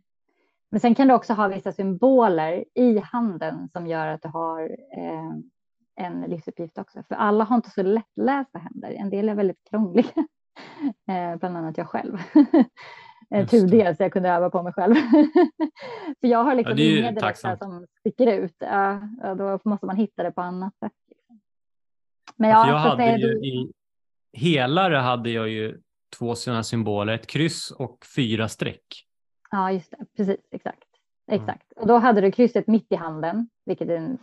[0.70, 4.62] Men sen kan du också ha vissa symboler i handen som gör att du har
[4.96, 5.32] eh,
[5.96, 7.02] en livsuppgift också.
[7.08, 8.90] För alla har inte så lättlästa händer.
[8.90, 10.26] En del är väldigt krångliga,
[11.08, 12.18] eh, bland annat jag själv.
[13.34, 14.94] Eh, tur det, så jag kunde öva på mig själv.
[16.20, 18.56] För jag har liksom ja, inga direkta som sticker ut.
[18.58, 19.00] Ja,
[19.38, 20.92] då måste man hitta det på annat sätt.
[21.08, 21.40] Liksom.
[22.36, 23.46] Men ja, jag hade ju, du...
[23.46, 23.72] i
[24.32, 25.80] helare hade jag ju
[26.18, 29.06] två sådana symboler, ett kryss och fyra streck.
[29.50, 30.06] Ja, just det.
[30.16, 30.88] Precis, exakt.
[31.26, 31.40] Mm.
[31.40, 31.72] Exakt.
[31.72, 34.18] Och då hade du krysset mitt i handen, vilket är en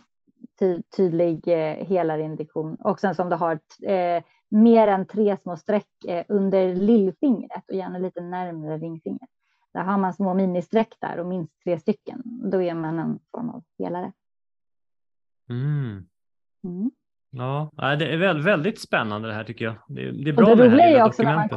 [0.58, 2.74] ty tydlig eh, helarindikation.
[2.74, 7.74] Och sen som du har eh, mer än tre små streck eh, under lillfingret och
[7.74, 9.30] gärna lite närmare ringfingret.
[9.74, 12.22] Där har man små ministreck där och minst tre stycken.
[12.24, 14.12] Då är man en form av helare.
[15.48, 16.06] Mm.
[16.64, 16.90] Mm.
[17.30, 19.74] Ja, det är väldigt, spännande det här tycker jag.
[19.88, 21.48] Det, det är bra och det med det här är också när man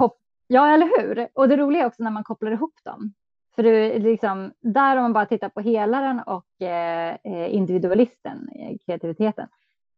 [0.48, 1.28] Ja, eller hur?
[1.34, 3.14] Och det roliga är också när man kopplar ihop dem.
[3.56, 8.78] För du, liksom, där om man bara tittar på helaren och eh, eh individualisten, eh,
[8.86, 9.48] kreativiteten,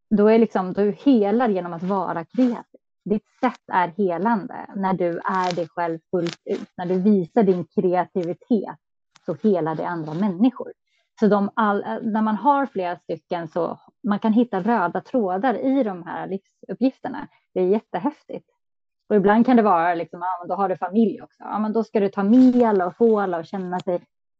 [0.09, 2.79] då är liksom, du helar genom att vara kreativ.
[3.05, 6.69] Ditt sätt är helande när du är dig själv fullt ut.
[6.77, 8.77] När du visar din kreativitet
[9.25, 10.73] så helar det andra människor.
[11.19, 15.53] Så de all, eh, när man har flera stycken så man kan hitta röda trådar
[15.53, 17.27] i de här livsuppgifterna.
[17.53, 18.49] Det är jättehäftigt.
[19.09, 21.43] Och ibland kan det vara liksom, ja, då har du familj också.
[21.43, 23.95] Ja, men då ska du ta mel och håla och känna sig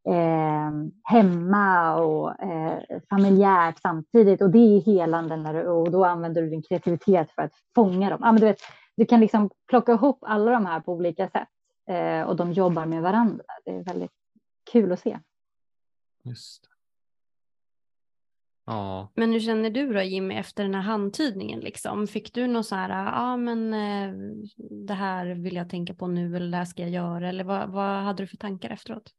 [0.08, 0.72] eh,
[1.04, 4.42] hemma och eh, familjärt samtidigt.
[4.42, 8.10] Och det är helande när du, och då använder du din kreativitet för att fånga
[8.10, 8.20] dem.
[8.22, 8.60] Ja, men du, vet,
[8.98, 11.50] du kan liksom plocka ihop alla de här på olika sätt
[11.90, 13.46] eh, och de jobbar med varandra.
[13.66, 14.12] Det är väldigt
[14.72, 15.20] kul att se.
[16.24, 16.75] Just
[18.66, 19.12] Ja.
[19.16, 22.08] Men hur känner du då Jimmy efter den här handtydningen liksom?
[22.08, 24.14] Fick du något så här, ja men eh,
[24.88, 27.70] det här vill jag tänka på nu eller det här ska jag göra eller vad,
[27.70, 29.12] vad hade du för tankar efteråt?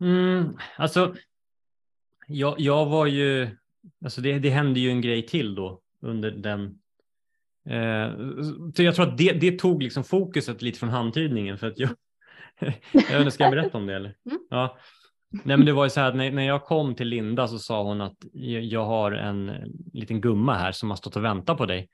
[0.00, 1.14] Mm, alltså,
[2.26, 3.48] jag, jag var ju,
[4.04, 6.80] alltså det, det hände ju en grej till då under den
[7.70, 8.12] Eh,
[8.76, 11.90] jag tror att det, det, tog liksom fokuset lite från handtydningen för att jag,
[12.92, 14.16] jag vet inte, ska jag berätta om det eller?
[14.26, 14.38] Mm.
[14.50, 14.78] Ja.
[15.30, 17.58] Nej, men det var ju så här att när, när jag kom till Linda så
[17.58, 19.52] sa hon att jag har en
[19.92, 21.88] liten gumma här som har stått och väntat på dig.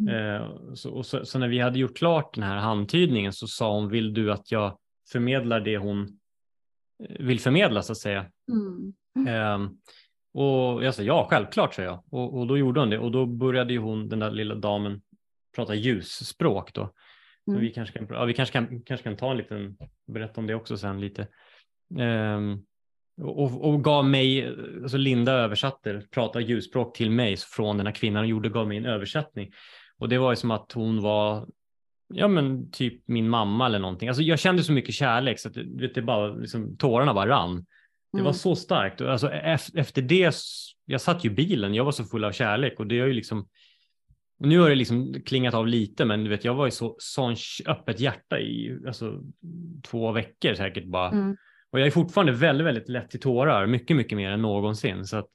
[0.00, 0.14] Mm.
[0.14, 3.88] Eh, så, så, så, när vi hade gjort klart den här handtydningen så sa hon,
[3.88, 4.78] vill du att jag
[5.12, 6.18] förmedlar det hon
[7.04, 8.26] eh, vill förmedla så att säga?
[8.48, 8.94] Mm.
[9.28, 9.70] Eh,
[10.32, 12.02] och jag sa ja, självklart, sa jag.
[12.10, 15.02] Och, och då gjorde hon det och då började ju hon, den där lilla damen,
[15.56, 16.92] prata ljusspråk då.
[17.48, 17.60] Mm.
[17.60, 19.76] vi kanske kan, ja, vi kanske kan, kanske kan ta en liten,
[20.06, 21.28] berätta om det också sen lite.
[21.98, 22.64] Um,
[23.20, 28.22] och, och gav mig, alltså Linda översatte, pratade ljusspråk till mig från den här kvinnan
[28.22, 29.50] och gjorde, gav mig en översättning.
[29.98, 31.46] Och det var ju som att hon var,
[32.14, 34.08] ja men typ min mamma eller någonting.
[34.08, 37.66] Alltså jag kände så mycket kärlek så att vet, det bara, liksom, tårarna bara rann.
[38.12, 38.24] Det mm.
[38.24, 39.00] var så starkt.
[39.00, 39.30] Alltså,
[39.74, 40.34] efter det,
[40.84, 43.12] jag satt ju i bilen, jag var så full av kärlek och det har ju
[43.12, 43.48] liksom,
[44.38, 47.36] nu har det liksom klingat av lite, men du vet, jag var ju så sån
[47.66, 49.22] öppet hjärta i alltså,
[49.82, 51.10] två veckor säkert bara.
[51.10, 51.36] Mm.
[51.72, 55.04] Och jag är fortfarande väldigt, väldigt lätt till tårar, mycket, mycket mer än någonsin.
[55.04, 55.28] Så att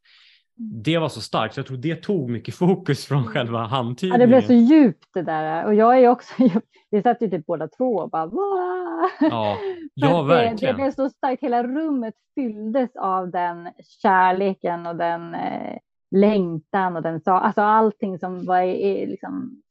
[0.56, 4.22] det var så starkt, så jag tror det tog mycket fokus från själva handtidningen.
[4.22, 5.66] Ja, det blev så djupt det där.
[5.66, 6.34] Och jag är också,
[6.92, 9.10] vi satt ju typ båda två och bara Wah!
[9.20, 9.58] Ja,
[9.94, 10.56] ja verkligen.
[10.56, 13.70] Det, det, blev så starkt, hela rummet fylldes av den
[14.02, 15.78] kärleken och den eh,
[16.16, 18.66] längtan och den sa, alltså allting som var
[19.08, 19.62] liksom,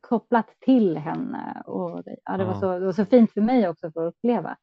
[0.00, 1.62] kopplat till henne.
[1.66, 4.14] Och det, ja, det, var så, det var så fint för mig också för att
[4.14, 4.56] uppleva.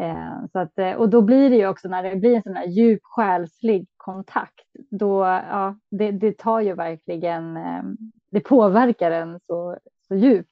[0.00, 2.56] Eh, så att, eh, och då blir det ju också när det blir en sån
[2.56, 7.82] här djup själslig kontakt, då, ja, det, det tar ju verkligen, eh,
[8.30, 9.78] det påverkar en så,
[10.08, 10.50] så djupt.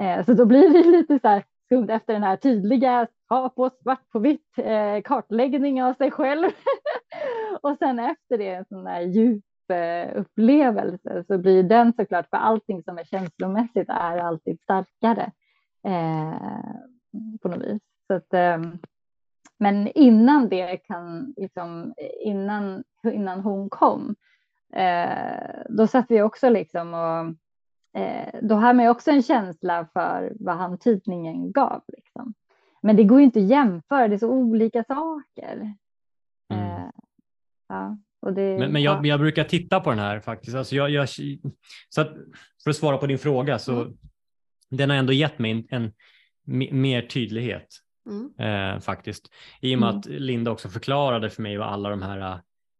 [0.00, 3.70] Eh, så då blir det lite så här skumt efter den här tydliga, ta på
[3.82, 6.48] svart på vitt, eh, kartläggning av sig själv.
[7.62, 9.44] och sen efter det en sån här djup
[10.14, 15.32] upplevelse så blir den såklart för allting som är känslomässigt är alltid starkare
[17.42, 17.82] på något vis.
[18.10, 18.78] Så att, ehm,
[19.58, 24.16] men innan det kan, liksom, innan, innan hon kom,
[24.72, 30.32] eh, då satt vi också liksom och eh, då har man också en känsla för
[30.40, 31.82] vad handtidningen gav.
[31.88, 32.34] Liksom.
[32.82, 35.74] Men det går ju inte att jämföra, det är så olika saker.
[36.52, 36.90] Mm.
[37.68, 39.08] ja, och det, men, men jag, ja.
[39.08, 40.56] jag, brukar titta på den här faktiskt.
[40.56, 41.08] Alltså jag, jag,
[41.88, 42.12] så att,
[42.64, 43.98] för att svara på din fråga så mm.
[44.68, 45.92] den har ändå gett mig en, en
[46.80, 47.66] mer tydlighet
[48.06, 48.74] mm.
[48.74, 49.30] eh, faktiskt.
[49.60, 49.98] I och med mm.
[49.98, 52.38] att Linda också förklarade för mig vad alla de här eh,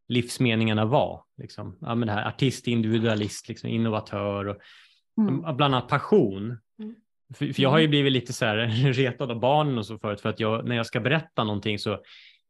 [0.09, 1.23] livsmeningarna var.
[1.39, 1.77] Liksom.
[1.81, 4.57] Ja, men det här artist, individualist, liksom, innovatör och
[5.19, 5.57] mm.
[5.57, 6.59] bland annat passion.
[6.79, 6.95] Mm.
[7.35, 7.91] För, för, jag har ju mm.
[7.91, 8.57] blivit lite så här
[8.93, 11.99] retad av barnen och så förut för att jag, när jag ska berätta någonting så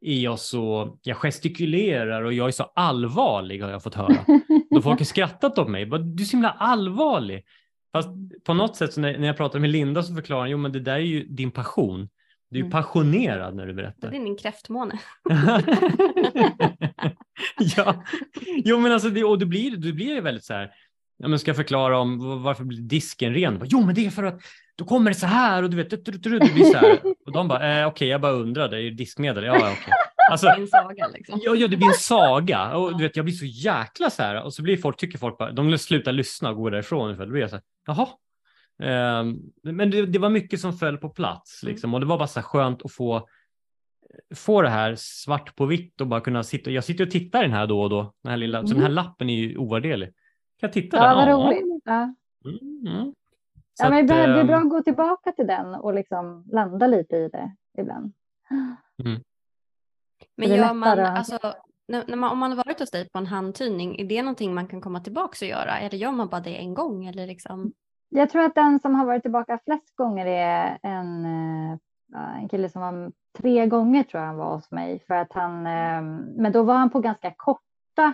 [0.01, 4.25] är jag så, jag gestikulerar och jag är så allvarlig har jag fått höra.
[4.71, 7.45] Då folk har skrattat åt mig, du är så himla allvarlig.
[7.93, 8.09] Fast
[8.45, 10.81] på något sätt när, när jag pratar med Linda så förklarar hon, jo men det
[10.81, 12.09] där är ju din passion.
[12.51, 12.71] Du är mm.
[12.71, 14.11] passionerad när du berättar.
[14.11, 14.99] Det är din kräftmåne.
[17.77, 18.05] ja,
[18.47, 20.71] jo men alltså det, och det blir, det blir väldigt så här,
[21.19, 23.63] ja, men ska förklara om varför blir disken ren?
[23.65, 24.41] Jo men det är för att
[24.77, 26.99] då kommer det så här och du vet, det blir så här.
[27.27, 29.45] Och de bara, eh, okej okay, jag bara undrade, är det diskmedel?
[29.45, 29.73] Ja, okej.
[29.73, 29.95] Okay.
[30.31, 31.41] Alltså, en saga liksom.
[31.43, 34.43] Ja, ja, det blir en saga och du vet, jag blir så jäkla så här
[34.43, 37.33] och så blir folk, tycker folk bara, de slutar lyssna och går därifrån för då
[37.33, 38.09] blir jag så här, jaha.
[38.83, 41.73] Um, men det, det, var mycket som föll på plats mm.
[41.73, 43.29] liksom och det var bara så skönt att få
[44.35, 46.71] få det här svart på vitt och bara kunna sitta.
[46.71, 48.15] Jag sitter och tittar i den här då och då.
[48.23, 48.69] Den här lilla, mm.
[48.69, 50.09] Så den här lappen är ju ovärderlig.
[50.09, 50.15] Kan
[50.67, 51.15] jag titta ja, där?
[51.15, 51.83] Vad roligt.
[51.85, 52.15] Ja.
[52.45, 53.15] Mm, mm.
[53.75, 56.87] Så ja, men det är bra ehm, att gå tillbaka till den och liksom landa
[56.87, 58.13] lite i det ibland.
[59.05, 59.23] Mm.
[60.37, 61.39] Men gör man, alltså,
[61.89, 64.69] när man, om man har varit hos dig på en handtydning, är det någonting man
[64.69, 65.79] kan komma tillbaka och göra?
[65.79, 67.07] Eller gör man bara det en gång?
[67.07, 67.73] Eller liksom?
[68.13, 72.69] Jag tror att den som har varit tillbaka flest gånger är en, eh, en kille
[72.69, 74.99] som var tre gånger tror jag han var hos mig.
[75.07, 78.13] För att han, ehm, men då var han på ganska korta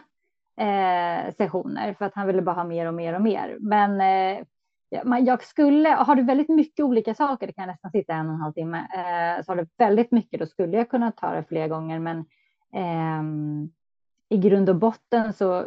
[0.57, 3.57] eh, sessioner för att han ville bara ha mer och mer och mer.
[3.61, 4.44] Men eh,
[5.20, 8.40] jag skulle, har du väldigt mycket olika saker, det kan nästan sitta en och en
[8.40, 8.88] halv timme,
[9.44, 12.18] så har du väldigt mycket, då skulle jag kunna ta det fler gånger, men
[12.74, 13.22] eh,
[14.28, 15.64] i grund och botten så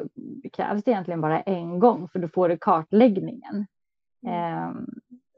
[0.54, 3.66] krävs det egentligen bara en gång, för då får du kartläggningen
[4.28, 4.72] eh,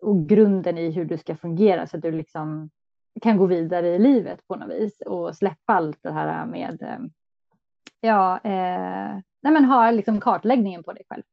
[0.02, 2.70] och grunden i hur du ska fungera så att du liksom
[3.22, 7.10] kan gå vidare i livet på något vis och släppa allt det här med, ehm,
[8.02, 11.24] ja, eh, nej men ha liksom kartläggningen på dig själv.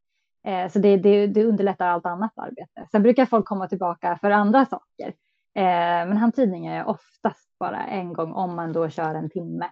[0.47, 2.89] Eh, så det, det, det, underlättar allt annat arbete.
[2.91, 5.09] Sen brukar folk komma tillbaka för andra saker.
[5.55, 9.71] Eh, men handtidningar är oftast bara en gång om man då kör en timme.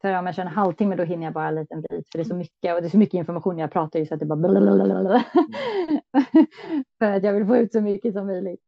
[0.00, 2.22] För om jag kör en halvtimme då hinner jag bara en liten bit för det
[2.22, 4.26] är så mycket och det är så mycket information jag pratar ju så att det
[4.26, 5.24] bara blablabla.
[6.98, 8.60] för att jag vill få ut så mycket som möjligt.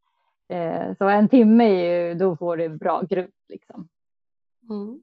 [0.49, 3.89] Eh, så en timme är ju, då får du en bra grund liksom.
[4.71, 5.03] Mm.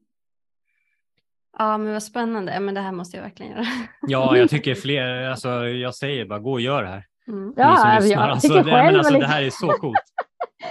[1.58, 2.60] Ja, men vad spännande.
[2.60, 3.66] Men det här måste jag verkligen göra.
[4.02, 7.06] Ja, jag tycker fler, alltså jag säger bara gå och gör det här.
[7.28, 7.54] Mm.
[7.58, 10.00] Ja, jag alltså, det, men alltså, det här är så coolt.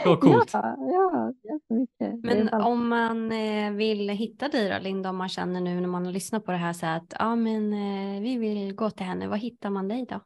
[0.03, 0.51] Så coolt.
[0.53, 2.25] Ja, ja, jättemycket.
[2.25, 6.07] Men om man eh, vill hitta dig då, Linda, om man känner nu när man
[6.07, 9.29] har lyssnat på det här så att ja, men eh, vi vill gå till henne.
[9.29, 10.21] Var hittar man dig då?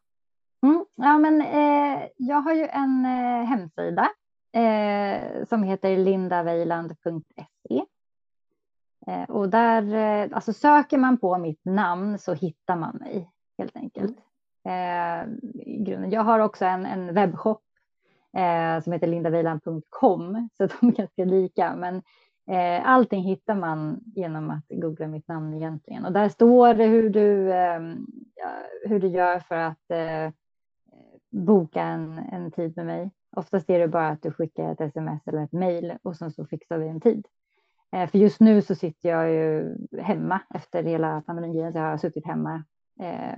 [0.66, 4.08] Mm, ja, men eh, jag har ju en eh, hemsida
[4.52, 7.82] eh, som heter lindaveiland.se
[9.06, 13.76] Eh, och där, eh, alltså söker man på mitt namn så hittar man mig helt
[13.76, 14.16] enkelt.
[14.64, 16.10] Mm.
[16.10, 17.62] jag har också en, en webbshop
[18.36, 21.76] Eh, som heter lindavilan.com så de är ganska lika.
[21.76, 22.02] Men
[22.50, 26.04] eh, allting hittar man genom att googla mitt namn egentligen.
[26.04, 27.80] Och där står det hur du, eh,
[28.84, 30.30] hur du gör för att eh,
[31.30, 33.10] boka en, en tid med mig.
[33.36, 36.46] Oftast är det bara att du skickar ett sms eller ett mejl och sen så
[36.46, 37.26] fixar vi en tid.
[38.10, 41.72] För just nu så sitter jag ju hemma efter hela pandemin.
[41.72, 42.64] Så jag har suttit hemma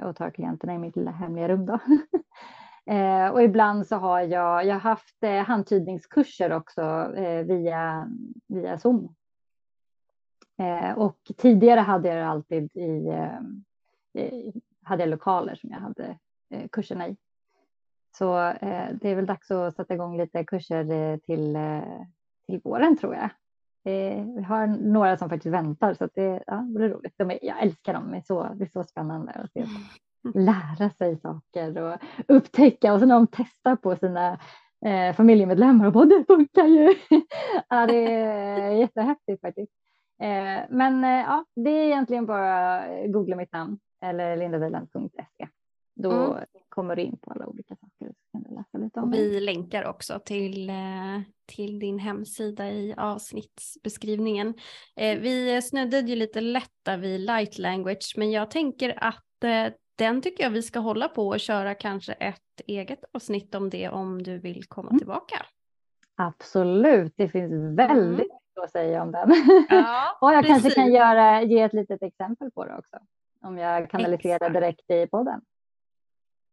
[0.02, 1.66] och tar klienterna i mitt lilla hemliga rum.
[1.66, 1.78] Då.
[2.86, 6.82] Eh, och ibland så har jag, jag har haft eh, handtydningskurser också
[7.16, 8.10] eh, via,
[8.46, 9.14] via Zoom.
[10.58, 13.12] Eh, och tidigare hade jag alltid i,
[14.82, 16.18] hade jag lokaler som jag hade
[16.70, 17.16] kurserna i.
[18.18, 18.34] Så
[19.00, 21.58] det är väl dags att sätta igång lite kurser till,
[22.46, 23.30] till våren tror jag.
[24.36, 27.14] Vi har några som faktiskt väntar så att det, ja, det blir roligt.
[27.16, 29.66] De är, jag älskar dem, det är så, det är så spännande att se
[30.34, 31.98] lära sig saker och
[32.28, 34.38] upptäcka och sen när de testar på sina
[34.86, 36.94] eh, familjemedlemmar och bara det funkar ju.
[37.68, 39.72] ja, det är jättehäftigt faktiskt.
[40.22, 45.48] Eh, men eh, ja, det är egentligen bara googla mitt namn eller lindaviland.se.
[45.94, 46.44] Då mm.
[46.68, 48.14] kommer du in på alla olika saker.
[48.14, 52.70] Så kan du läsa lite om och vi länkar också till, eh, till din hemsida
[52.70, 54.54] i avsnittsbeskrivningen.
[54.96, 59.72] Eh, vi snuddade ju lite lätt där vid light language, men jag tänker att eh,
[59.96, 63.88] den tycker jag vi ska hålla på och köra kanske ett eget avsnitt om det
[63.88, 64.98] om du vill komma mm.
[64.98, 65.46] tillbaka.
[66.16, 68.64] Absolut, det finns väldigt mm.
[68.64, 69.34] att säga om den.
[69.68, 70.62] Ja, och jag precis.
[70.62, 72.96] kanske kan göra, ge ett litet exempel på det också.
[73.42, 74.54] Om jag kanaliserar Exakt.
[74.54, 75.40] direkt i podden.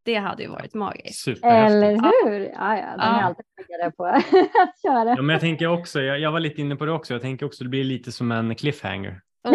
[0.04, 1.28] Det hade ju varit magiskt.
[1.44, 2.40] Eller hur?
[2.40, 5.10] Ja, ja, de är alltid taggade på att köra.
[5.10, 7.46] Ja, men jag tänker också, jag, jag, var lite inne på det också, jag tänker
[7.46, 9.22] också det blir lite som en cliffhanger.
[9.44, 9.54] Oh.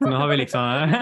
[0.10, 0.92] nu har vi liksom...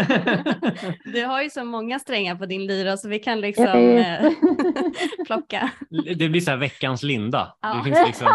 [1.12, 4.32] du har ju så många strängar på din lyra så vi kan liksom eh,
[5.26, 5.70] plocka.
[6.16, 7.56] Det blir så här veckans Linda.
[7.60, 7.74] Ja.
[7.74, 8.28] Det finns liksom...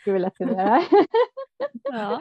[0.00, 0.82] Skulle göra.
[1.82, 2.20] ja.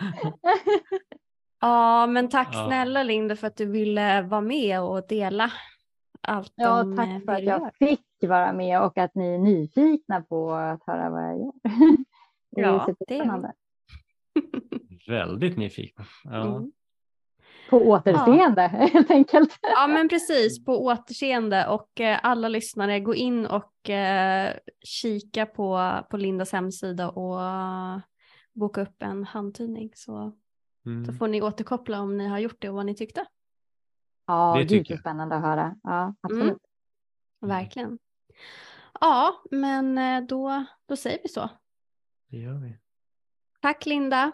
[1.62, 2.66] ja, men tack ja.
[2.68, 5.52] snälla Linda för att du ville vara med och dela
[6.22, 7.72] allt Ja, om tack eh, för att jag gör.
[7.80, 11.52] fick vara med och att ni är nyfikna på att höra vad jag gör.
[12.52, 13.52] Det är ja, det är
[15.08, 16.06] Väldigt nyfikna.
[16.24, 16.58] Ja.
[16.58, 16.72] Mm.
[17.70, 18.88] På återseende ja.
[18.94, 19.60] helt enkelt.
[19.62, 24.54] Ja men precis, på återseende och eh, alla lyssnare gå in och eh,
[24.84, 28.00] kika på, på Lindas hemsida och uh,
[28.54, 30.32] boka upp en handtidning så,
[30.86, 31.06] mm.
[31.06, 33.26] så får ni återkoppla om ni har gjort det och vad ni tyckte.
[34.28, 35.76] Ja, det, är spännande att höra.
[35.84, 36.44] Ja, absolut.
[36.44, 36.60] Mm.
[37.58, 38.00] Verkligen.
[39.02, 41.50] Ja, men eh, då, då säger vi så.
[42.28, 42.78] Det gör vi.
[43.62, 44.32] Tack Linda.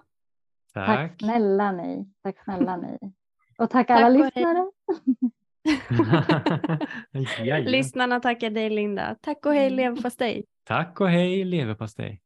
[0.74, 0.88] Tack.
[0.88, 2.08] tack snälla ni.
[2.24, 2.98] Tack snälla ni.
[3.58, 4.72] Och tack, tack alla lyssnare.
[7.72, 9.16] Lyssnarna tackar dig Linda.
[9.22, 9.78] Tack och hej mm.
[9.78, 10.46] leverpastej.
[10.64, 12.22] Tack och hej leverpastej.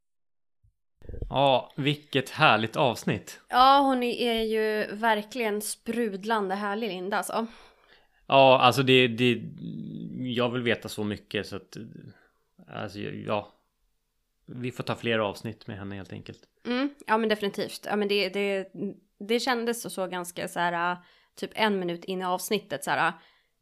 [1.29, 3.41] Ja, vilket härligt avsnitt.
[3.49, 7.47] Ja, hon är ju verkligen sprudlande härlig Linda alltså.
[8.27, 9.41] Ja, alltså det, det,
[10.17, 11.77] jag vill veta så mycket så att,
[12.67, 13.53] alltså ja,
[14.45, 16.39] vi får ta fler avsnitt med henne helt enkelt.
[16.65, 17.85] Mm, ja men definitivt.
[17.89, 18.67] Ja men det, det,
[19.19, 20.97] det kändes så ganska så här,
[21.35, 23.13] typ en minut in i avsnittet så här,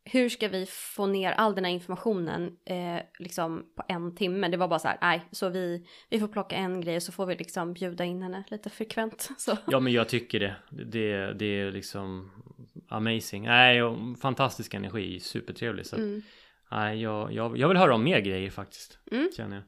[0.05, 4.47] hur ska vi få ner all den här informationen eh, liksom på en timme?
[4.47, 7.11] Det var bara så här, nej, så vi, vi får plocka en grej och så
[7.11, 9.29] får vi liksom bjuda in henne lite frekvent.
[9.37, 9.57] Så.
[9.67, 10.55] Ja, men jag tycker det.
[10.69, 12.31] Det, det är liksom
[12.89, 13.43] amazing.
[13.43, 15.85] Nej, och fantastisk energi, supertrevlig.
[15.85, 16.21] Så mm.
[16.71, 19.29] nej, jag, jag, jag vill höra om mer grejer faktiskt, mm.
[19.37, 19.63] känner jag.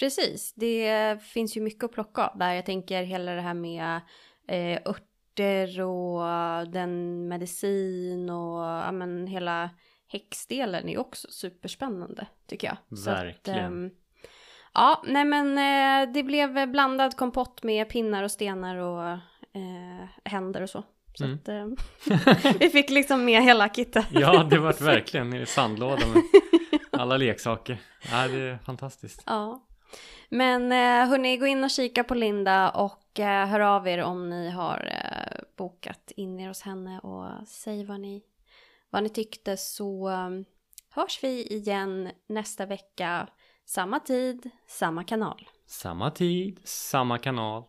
[0.00, 2.52] Precis, det finns ju mycket att plocka av där.
[2.52, 4.00] Jag tänker hela det här med
[4.48, 6.22] eh, örter och
[6.68, 9.70] den medicin och ja, men hela
[10.08, 12.76] häxdelen är också superspännande tycker jag.
[13.04, 13.64] Verkligen.
[13.64, 13.90] Att, um,
[14.74, 19.08] ja, nej men eh, det blev blandad kompott med pinnar och stenar och
[19.54, 20.84] eh, händer och så.
[21.14, 21.36] Så mm.
[21.36, 24.06] att, eh, vi fick liksom med hela kittet.
[24.10, 26.22] ja, det var verkligen en sandlåda med
[27.00, 27.78] alla leksaker.
[28.10, 29.22] Ja, det är fantastiskt.
[29.26, 29.66] Ja.
[30.28, 34.30] Men eh, hörni, gå in och kika på Linda och eh, hör av er om
[34.30, 38.22] ni har eh, bokat in er hos henne och säg vad ni,
[38.90, 40.44] vad ni tyckte så um,
[40.90, 43.28] hörs vi igen nästa vecka.
[43.64, 45.48] Samma tid, samma kanal.
[45.66, 47.64] Samma tid, samma kanal.